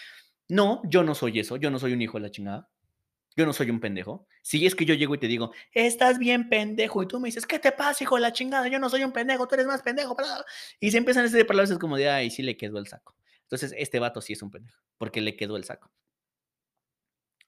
no, 0.47 0.81
yo 0.85 1.03
no 1.03 1.13
soy 1.13 1.39
eso, 1.39 1.57
yo 1.57 1.69
no 1.69 1.77
soy 1.77 1.93
un 1.93 2.01
hijo 2.01 2.17
de 2.17 2.21
la 2.23 2.31
chingada, 2.31 2.69
yo 3.35 3.45
no 3.45 3.53
soy 3.53 3.69
un 3.69 3.79
pendejo. 3.79 4.27
Si 4.41 4.65
es 4.65 4.73
que 4.73 4.85
yo 4.85 4.93
llego 4.93 5.15
y 5.15 5.17
te 5.17 5.27
digo, 5.27 5.51
estás 5.73 6.17
bien 6.17 6.49
pendejo, 6.49 7.03
y 7.03 7.07
tú 7.07 7.19
me 7.19 7.27
dices, 7.27 7.45
¿qué 7.45 7.59
te 7.59 7.71
pasa, 7.73 8.03
hijo 8.03 8.15
de 8.15 8.21
la 8.21 8.31
chingada? 8.31 8.67
Yo 8.69 8.79
no 8.79 8.89
soy 8.89 9.03
un 9.03 9.11
pendejo, 9.11 9.47
tú 9.47 9.55
eres 9.55 9.67
más 9.67 9.81
pendejo. 9.81 10.15
Y 10.79 10.91
se 10.91 10.97
empiezan 10.97 11.25
a 11.25 11.29
decir 11.29 11.45
palabras 11.45 11.71
es 11.71 11.77
como 11.77 11.97
de, 11.97 12.09
ay, 12.09 12.29
sí 12.29 12.41
le 12.41 12.55
quedó 12.55 12.79
el 12.79 12.87
saco. 12.87 13.15
Entonces, 13.43 13.73
este 13.77 13.99
vato 13.99 14.21
sí 14.21 14.33
es 14.33 14.41
un 14.41 14.49
pendejo, 14.49 14.81
porque 14.97 15.21
le 15.21 15.35
quedó 15.35 15.57
el 15.57 15.65
saco. 15.65 15.91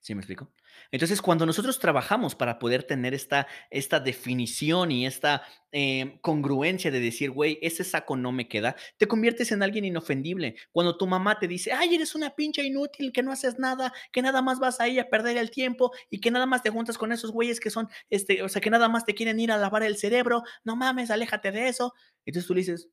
¿Sí 0.05 0.13
me 0.13 0.21
explico? 0.21 0.53
Entonces, 0.91 1.19
cuando 1.19 1.47
nosotros 1.47 1.79
trabajamos 1.79 2.35
para 2.35 2.59
poder 2.59 2.83
tener 2.83 3.15
esta, 3.15 3.47
esta 3.71 3.99
definición 3.99 4.91
y 4.91 5.07
esta 5.07 5.41
eh, 5.71 6.19
congruencia 6.21 6.91
de 6.91 6.99
decir, 6.99 7.31
güey, 7.31 7.57
ese 7.63 7.83
saco 7.83 8.15
no 8.15 8.31
me 8.31 8.47
queda, 8.47 8.75
te 8.99 9.07
conviertes 9.07 9.51
en 9.51 9.63
alguien 9.63 9.83
inofendible. 9.83 10.57
Cuando 10.71 10.95
tu 10.95 11.07
mamá 11.07 11.39
te 11.39 11.47
dice, 11.47 11.73
ay, 11.73 11.95
eres 11.95 12.13
una 12.13 12.35
pincha 12.35 12.61
inútil, 12.61 13.11
que 13.11 13.23
no 13.23 13.31
haces 13.31 13.57
nada, 13.57 13.93
que 14.11 14.21
nada 14.21 14.43
más 14.43 14.59
vas 14.59 14.79
ahí 14.79 14.99
a 14.99 15.09
perder 15.09 15.37
el 15.37 15.49
tiempo 15.49 15.91
y 16.11 16.19
que 16.19 16.29
nada 16.29 16.45
más 16.45 16.61
te 16.61 16.69
juntas 16.69 16.99
con 16.99 17.11
esos 17.11 17.31
güeyes 17.31 17.59
que 17.59 17.71
son, 17.71 17.89
este, 18.11 18.43
o 18.43 18.47
sea, 18.47 18.61
que 18.61 18.69
nada 18.69 18.87
más 18.87 19.05
te 19.05 19.15
quieren 19.15 19.39
ir 19.39 19.51
a 19.51 19.57
lavar 19.57 19.81
el 19.81 19.97
cerebro, 19.97 20.43
no 20.63 20.75
mames, 20.75 21.09
aléjate 21.09 21.51
de 21.51 21.67
eso. 21.67 21.95
Entonces 22.27 22.45
tú 22.47 22.53
le 22.53 22.59
dices, 22.59 22.89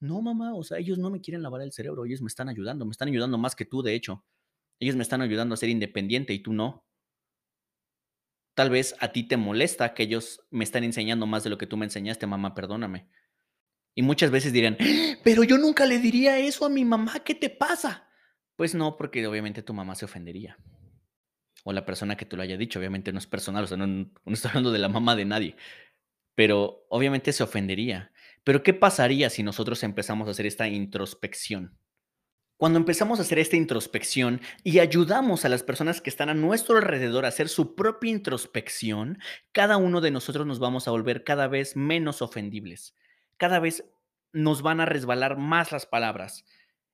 no, 0.00 0.20
mamá, 0.22 0.54
o 0.56 0.64
sea, 0.64 0.78
ellos 0.78 0.98
no 0.98 1.10
me 1.10 1.20
quieren 1.20 1.42
lavar 1.42 1.62
el 1.62 1.70
cerebro, 1.70 2.04
ellos 2.04 2.20
me 2.20 2.28
están 2.28 2.48
ayudando, 2.48 2.84
me 2.84 2.90
están 2.90 3.08
ayudando 3.08 3.38
más 3.38 3.54
que 3.54 3.64
tú, 3.64 3.80
de 3.80 3.94
hecho. 3.94 4.24
Ellos 4.80 4.96
me 4.96 5.02
están 5.02 5.22
ayudando 5.22 5.54
a 5.54 5.58
ser 5.58 5.68
independiente 5.68 6.32
y 6.32 6.40
tú 6.40 6.52
no. 6.52 6.84
Tal 8.54 8.70
vez 8.70 8.96
a 9.00 9.12
ti 9.12 9.22
te 9.22 9.36
molesta 9.36 9.94
que 9.94 10.02
ellos 10.02 10.46
me 10.50 10.64
están 10.64 10.84
enseñando 10.84 11.26
más 11.26 11.44
de 11.44 11.50
lo 11.50 11.58
que 11.58 11.66
tú 11.66 11.76
me 11.76 11.86
enseñaste, 11.86 12.26
mamá, 12.26 12.54
perdóname. 12.54 13.08
Y 13.94 14.02
muchas 14.02 14.30
veces 14.30 14.52
dirán, 14.52 14.76
pero 15.24 15.44
yo 15.44 15.58
nunca 15.58 15.86
le 15.86 15.98
diría 15.98 16.38
eso 16.38 16.66
a 16.66 16.68
mi 16.68 16.84
mamá, 16.84 17.20
¿qué 17.24 17.34
te 17.34 17.50
pasa? 17.50 18.08
Pues 18.56 18.74
no, 18.74 18.96
porque 18.96 19.26
obviamente 19.26 19.62
tu 19.62 19.74
mamá 19.74 19.94
se 19.94 20.04
ofendería. 20.04 20.58
O 21.64 21.72
la 21.72 21.84
persona 21.84 22.16
que 22.16 22.24
te 22.24 22.36
lo 22.36 22.42
haya 22.42 22.56
dicho, 22.56 22.78
obviamente 22.78 23.12
no 23.12 23.18
es 23.18 23.26
personal, 23.26 23.64
o 23.64 23.66
sea, 23.66 23.76
no 23.76 24.10
estoy 24.26 24.48
hablando 24.48 24.72
de 24.72 24.78
la 24.78 24.88
mamá 24.88 25.14
de 25.16 25.24
nadie. 25.24 25.56
Pero 26.34 26.86
obviamente 26.88 27.32
se 27.32 27.42
ofendería. 27.42 28.12
Pero 28.44 28.62
¿qué 28.62 28.72
pasaría 28.72 29.30
si 29.30 29.42
nosotros 29.42 29.82
empezamos 29.82 30.28
a 30.28 30.30
hacer 30.30 30.46
esta 30.46 30.68
introspección? 30.68 31.78
Cuando 32.58 32.80
empezamos 32.80 33.20
a 33.20 33.22
hacer 33.22 33.38
esta 33.38 33.54
introspección 33.54 34.40
y 34.64 34.80
ayudamos 34.80 35.44
a 35.44 35.48
las 35.48 35.62
personas 35.62 36.00
que 36.00 36.10
están 36.10 36.28
a 36.28 36.34
nuestro 36.34 36.76
alrededor 36.76 37.24
a 37.24 37.28
hacer 37.28 37.48
su 37.48 37.76
propia 37.76 38.10
introspección, 38.10 39.20
cada 39.52 39.76
uno 39.76 40.00
de 40.00 40.10
nosotros 40.10 40.44
nos 40.44 40.58
vamos 40.58 40.88
a 40.88 40.90
volver 40.90 41.22
cada 41.22 41.46
vez 41.46 41.76
menos 41.76 42.20
ofendibles. 42.20 42.96
Cada 43.36 43.60
vez 43.60 43.84
nos 44.32 44.62
van 44.62 44.80
a 44.80 44.86
resbalar 44.86 45.38
más 45.38 45.70
las 45.70 45.86
palabras. 45.86 46.44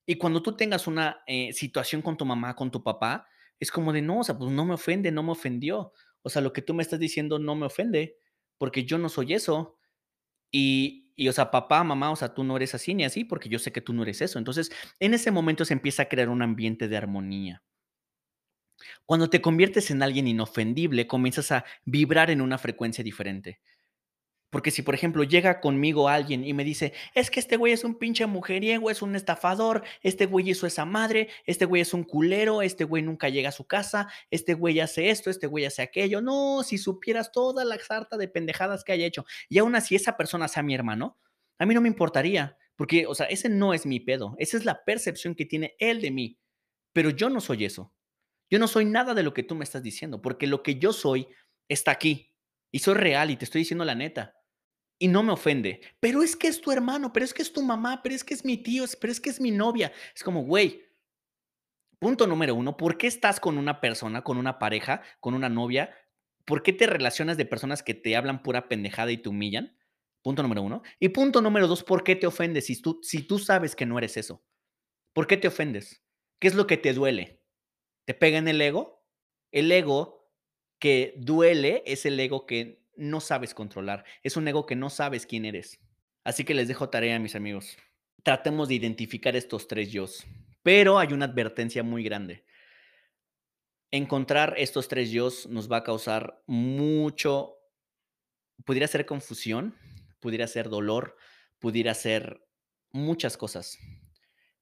Y 0.05 0.17
cuando 0.17 0.43
tú 0.43 0.55
tengas 0.55 0.87
una 0.87 1.23
eh, 1.27 1.55
situación 1.55 2.03
con 2.03 2.19
tu 2.19 2.27
mamá, 2.27 2.55
con 2.55 2.71
tu 2.71 2.83
papá, 2.83 3.27
es 3.59 3.73
como 3.73 3.95
de, 3.95 4.03
no, 4.03 4.19
o 4.21 4.25
sea, 4.25 4.37
pues 4.37 4.51
no 4.51 4.67
me 4.67 4.75
ofende, 4.75 5.13
no 5.13 5.23
me 5.23 5.33
ofendió. 5.33 5.95
O 6.21 6.29
sea, 6.29 6.43
lo 6.43 6.53
que 6.53 6.61
tú 6.61 6.75
me 6.75 6.83
estás 6.83 7.01
diciendo 7.01 7.39
no 7.39 7.55
me 7.55 7.65
ofende, 7.65 8.19
porque 8.59 8.85
yo 8.85 8.99
no 8.99 9.09
soy 9.09 9.33
eso. 9.33 9.79
Y, 10.51 11.04
y, 11.17 11.29
o 11.29 11.33
sea, 11.33 11.51
papá, 11.51 11.85
mamá, 11.85 12.11
o 12.11 12.17
sea, 12.17 12.35
tú 12.35 12.45
no 12.45 12.57
eres 12.57 12.75
así 12.75 12.95
ni 12.95 13.05
así, 13.05 13.25
porque 13.25 13.49
yo 13.49 13.59
sé 13.59 13.73
que 13.73 13.81
tú 13.81 13.93
no 13.93 14.03
eres 14.03 14.21
eso. 14.21 14.39
Entonces, 14.39 14.71
en 15.01 15.15
ese 15.15 15.31
momento 15.31 15.65
se 15.65 15.75
empieza 15.75 16.03
a 16.05 16.09
crear 16.09 16.29
un 16.29 16.43
ambiente 16.43 16.89
de 16.89 16.97
armonía. 16.97 17.63
Cuando 19.07 19.31
te 19.31 19.41
conviertes 19.41 19.91
en 19.91 20.03
alguien 20.03 20.29
inofendible, 20.29 21.07
comienzas 21.07 21.53
a 21.53 21.65
vibrar 21.85 22.31
en 22.31 22.41
una 22.41 22.59
frecuencia 22.59 23.05
diferente. 23.05 23.61
Porque 24.55 24.71
si, 24.71 24.83
por 24.83 24.95
ejemplo, 24.95 25.25
llega 25.25 25.61
conmigo 25.61 26.09
alguien 26.09 26.45
y 26.45 26.55
me 26.55 26.63
dice, 26.63 26.93
es 27.13 27.29
que 27.29 27.41
este 27.41 27.57
güey 27.57 27.73
es 27.73 27.83
un 27.83 27.97
pinche 27.97 28.25
mujeriego, 28.27 28.89
es 28.89 29.03
un 29.03 29.17
estafador, 29.17 29.83
este 30.01 30.27
güey 30.27 30.49
hizo 30.49 30.65
esa 30.65 30.85
madre, 30.85 31.29
este 31.45 31.65
güey 31.65 31.83
es 31.83 31.93
un 31.93 32.05
culero, 32.05 32.63
este 32.63 32.85
güey 32.85 33.03
nunca 33.03 33.29
llega 33.29 33.49
a 33.49 33.53
su 33.53 33.67
casa, 33.67 34.07
este 34.31 34.55
güey 34.55 34.79
hace 34.79 35.11
esto, 35.11 35.29
este 35.29 35.49
güey 35.49 35.65
hace 35.65 35.83
aquello. 35.83 36.21
No, 36.21 36.63
si 36.63 36.79
supieras 36.79 37.33
toda 37.33 37.65
la 37.65 37.77
sarta 37.81 38.17
de 38.17 38.29
pendejadas 38.29 38.85
que 38.85 38.93
haya 38.93 39.07
hecho. 39.07 39.27
Y 39.49 39.59
aún 39.59 39.75
así 39.75 39.97
esa 39.97 40.17
persona 40.17 40.47
sea 40.47 40.63
mi 40.63 40.73
hermano, 40.73 41.19
a 41.59 41.67
mí 41.67 41.75
no 41.75 41.81
me 41.81 41.89
importaría, 41.89 42.57
porque, 42.77 43.09
o 43.09 43.15
sea, 43.17 43.27
ese 43.27 43.49
no 43.49 43.75
es 43.75 43.87
mi 43.87 43.99
pedo, 43.99 44.37
esa 44.39 44.57
es 44.57 44.65
la 44.65 44.85
percepción 44.85 45.35
que 45.35 45.47
tiene 45.47 45.75
él 45.81 46.01
de 46.01 46.13
mí. 46.13 46.39
Pero 46.93 47.11
yo 47.11 47.29
no 47.29 47.41
soy 47.41 47.65
eso. 47.65 47.93
Yo 48.49 48.61
no 48.61 48.69
soy 48.69 48.85
nada 48.85 49.15
de 49.15 49.25
lo 49.25 49.35
que 49.35 49.43
tú 49.43 49.57
me 49.57 49.65
estás 49.65 49.83
diciendo, 49.83 50.23
porque 50.23 50.47
lo 50.47 50.63
que 50.63 50.79
yo 50.79 50.93
soy 50.93 51.27
está 51.69 51.91
aquí. 51.91 52.37
Y 52.71 52.79
soy 52.79 52.95
real 52.95 53.33
y 53.33 53.37
te 53.37 53.47
estoy 53.47 53.63
diciendo 53.63 53.85
la 53.85 53.97
neta 53.97 54.37
y 54.99 55.09
no 55.09 55.23
me 55.23 55.33
ofende. 55.33 55.81
Pero 56.01 56.23
es 56.23 56.37
que 56.37 56.49
es 56.49 56.61
tu 56.61 56.71
hermano, 56.71 57.13
pero 57.13 57.25
es 57.25 57.35
que 57.35 57.43
es 57.43 57.53
tu 57.53 57.63
mamá, 57.63 58.03
pero 58.03 58.15
es 58.15 58.25
que 58.25 58.35
es 58.35 58.45
mi 58.45 58.57
tío, 58.57 58.85
pero 59.01 59.13
es 59.13 59.21
que 59.21 59.31
es 59.31 59.41
mi 59.41 59.51
novia. 59.51 59.93
Es 60.15 60.23
como, 60.23 60.45
güey, 60.45 60.83
punto 61.99 62.27
número 62.27 62.55
uno, 62.55 62.77
¿por 62.77 62.99
qué 62.99 63.07
estás 63.07 63.41
con 63.41 63.59
una 63.59 63.81
persona, 63.81 64.23
con 64.23 64.37
una 64.37 64.59
pareja, 64.59 65.03
con 65.21 65.35
una 65.35 65.49
novia? 65.49 65.95
¿Por 66.45 66.63
qué 66.63 66.73
te 66.73 66.87
relacionas 66.87 67.37
de 67.37 67.47
personas 67.47 67.83
que 67.83 67.95
te 67.95 68.17
hablan 68.17 68.43
pura 68.43 68.69
pendejada 68.69 69.11
y 69.13 69.19
te 69.19 69.29
humillan? 69.29 69.77
Punto 70.23 70.43
número 70.43 70.63
uno. 70.63 70.83
Y 70.99 71.11
punto 71.11 71.41
número 71.41 71.67
dos, 71.67 71.83
¿por 71.83 72.05
qué 72.05 72.17
te 72.17 72.27
ofendes 72.27 72.67
si 72.67 72.81
tú, 72.81 73.01
si 73.03 73.23
tú 73.23 73.39
sabes 73.39 73.77
que 73.77 73.87
no 73.87 73.99
eres 73.99 74.17
eso? 74.17 74.45
¿Por 75.13 75.27
qué 75.27 75.37
te 75.37 75.49
ofendes? 75.49 76.03
¿Qué 76.39 76.49
es 76.49 76.55
lo 76.55 76.67
que 76.67 76.77
te 76.77 76.93
duele? 76.93 77.43
¿Te 78.07 78.15
pega 78.15 78.39
en 78.39 78.49
el 78.49 78.61
ego? 78.61 79.07
El 79.53 79.71
ego 79.71 80.31
que 80.79 81.15
duele 81.17 81.83
es 81.87 82.05
el 82.05 82.19
ego 82.19 82.47
que 82.47 82.84
no 82.97 83.21
sabes 83.21 83.55
controlar. 83.55 84.05
Es 84.23 84.37
un 84.37 84.47
ego 84.49 84.67
que 84.67 84.77
no 84.77 84.91
sabes 84.91 85.27
quién 85.27 85.45
eres. 85.45 85.81
Así 86.25 86.45
que 86.45 86.55
les 86.55 86.69
dejo 86.69 86.89
tarea, 86.89 87.19
mis 87.19 87.35
amigos. 87.35 87.77
Tratemos 88.23 88.69
de 88.69 88.75
identificar 88.75 89.37
estos 89.37 89.69
tres 89.69 89.93
yo. 89.93 90.07
Pero 90.63 90.99
hay 90.99 91.13
una 91.13 91.27
advertencia 91.27 91.83
muy 91.83 92.03
grande. 92.03 92.45
Encontrar 93.91 94.55
estos 94.57 94.89
tres 94.89 95.11
yo 95.11 95.29
nos 95.49 95.71
va 95.71 95.79
a 95.79 95.85
causar 95.85 96.43
mucho, 96.47 97.59
pudiera 98.65 98.89
ser 98.89 99.07
confusión, 99.07 99.77
pudiera 100.21 100.47
ser 100.47 100.69
dolor, 100.69 101.17
pudiera 101.59 101.95
ser 101.95 102.45
muchas 102.91 103.37
cosas. 103.37 103.79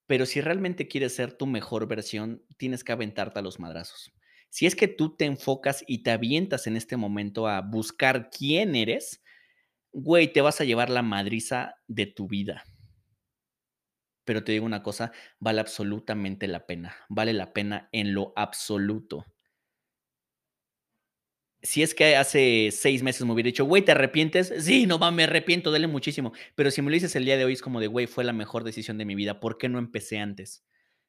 Pero 0.07 0.27
si 0.27 0.41
realmente 0.41 0.89
quieres 0.89 1.15
ser 1.15 1.33
tu 1.33 1.47
mejor 1.47 1.87
versión, 1.87 2.45
tienes 2.59 2.85
que 2.85 2.93
aventarte 2.93 3.39
a 3.39 3.43
los 3.43 3.61
madrazos. 3.61 4.13
Si 4.53 4.67
es 4.67 4.77
que 4.77 4.87
tú 4.87 5.17
te 5.17 5.25
enfocas 5.25 5.83
y 5.87 6.03
te 6.03 6.11
avientas 6.11 6.67
en 6.67 6.77
este 6.77 6.99
momento 6.99 7.49
a 7.49 7.63
buscar 7.63 8.29
quién 8.29 8.77
eres, 8.77 9.23
güey, 9.93 10.31
te 10.31 10.43
vas 10.43 10.61
a 10.61 10.65
llevar 10.65 10.91
la 10.91 11.01
madriza 11.01 11.77
de 11.89 12.05
tu 12.05 12.29
vida. 12.29 12.63
Pero 14.27 14.45
te 14.45 14.53
digo 14.53 14.67
una 14.67 14.83
cosa, 14.83 15.11
vale 15.39 15.63
absolutamente 15.63 16.49
la 16.49 16.67
pena. 16.67 16.95
Vale 17.09 17.33
la 17.33 17.55
pena 17.55 17.89
en 17.93 18.13
lo 18.13 18.35
absoluto. 18.37 19.25
Si 21.63 21.83
es 21.83 21.95
que 21.95 22.17
hace 22.17 22.69
seis 22.73 23.03
meses 23.03 23.25
me 23.25 23.33
hubiera 23.33 23.47
dicho, 23.47 23.65
güey, 23.65 23.83
¿te 23.83 23.93
arrepientes? 23.93 24.53
Sí, 24.59 24.85
no 24.87 24.99
mames, 24.99 25.17
me 25.17 25.23
arrepiento, 25.25 25.71
dale 25.71 25.87
muchísimo. 25.87 26.35
Pero 26.57 26.71
si 26.71 26.83
me 26.83 26.91
lo 26.91 26.95
dices 26.95 27.17
el 27.17 27.25
día 27.25 27.39
de 27.39 27.47
hoy, 27.47 27.55
es 27.55 27.63
como 27.63 27.81
de, 27.81 27.87
güey, 27.87 28.07
fue 28.07 28.23
la 28.23 28.35
mejor 28.35 28.65
decisión 28.65 28.99
de 28.99 29.07
mi 29.07 29.15
vida. 29.15 29.41
¿Por 29.41 29.57
qué 29.57 29.71
no 29.71 29.79
empecé 29.79 30.19
antes? 30.19 30.63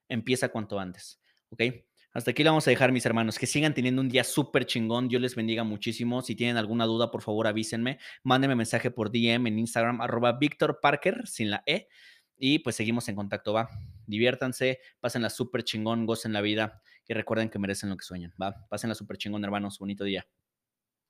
Empieza 0.07 0.47
cuanto 0.47 0.79
antes, 0.79 1.19
¿ok? 1.49 1.63
Hasta 2.13 2.29
aquí 2.29 2.43
lo 2.43 2.51
vamos 2.51 2.67
a 2.67 2.69
dejar, 2.69 2.91
mis 2.91 3.05
hermanos. 3.07 3.39
Que 3.39 3.47
sigan 3.47 3.73
teniendo 3.73 3.99
un 3.99 4.07
día 4.07 4.23
súper 4.23 4.65
chingón. 4.65 5.07
Dios 5.07 5.19
les 5.19 5.35
bendiga 5.35 5.63
muchísimo. 5.63 6.21
Si 6.21 6.35
tienen 6.35 6.57
alguna 6.57 6.85
duda, 6.85 7.09
por 7.09 7.23
favor, 7.23 7.47
avísenme. 7.47 7.97
Mándenme 8.23 8.55
mensaje 8.55 8.91
por 8.91 9.11
DM 9.11 9.47
en 9.47 9.57
Instagram, 9.57 9.99
arroba 9.99 10.33
Víctor 10.33 10.79
Parker, 10.79 11.27
sin 11.27 11.49
la 11.49 11.63
E. 11.65 11.87
Y 12.37 12.59
pues 12.59 12.75
seguimos 12.75 13.09
en 13.09 13.15
contacto, 13.15 13.53
va. 13.53 13.67
Diviértanse, 14.05 14.79
pásenla 14.99 15.31
súper 15.31 15.63
chingón, 15.63 16.05
gocen 16.05 16.33
la 16.33 16.41
vida 16.41 16.83
y 17.07 17.13
recuerden 17.13 17.49
que 17.49 17.57
merecen 17.57 17.89
lo 17.89 17.97
que 17.97 18.05
sueñan, 18.05 18.31
va. 18.39 18.67
Pásenla 18.69 18.93
súper 18.93 19.17
chingón, 19.17 19.43
hermanos. 19.43 19.79
Bonito 19.79 20.03
día. 20.03 20.27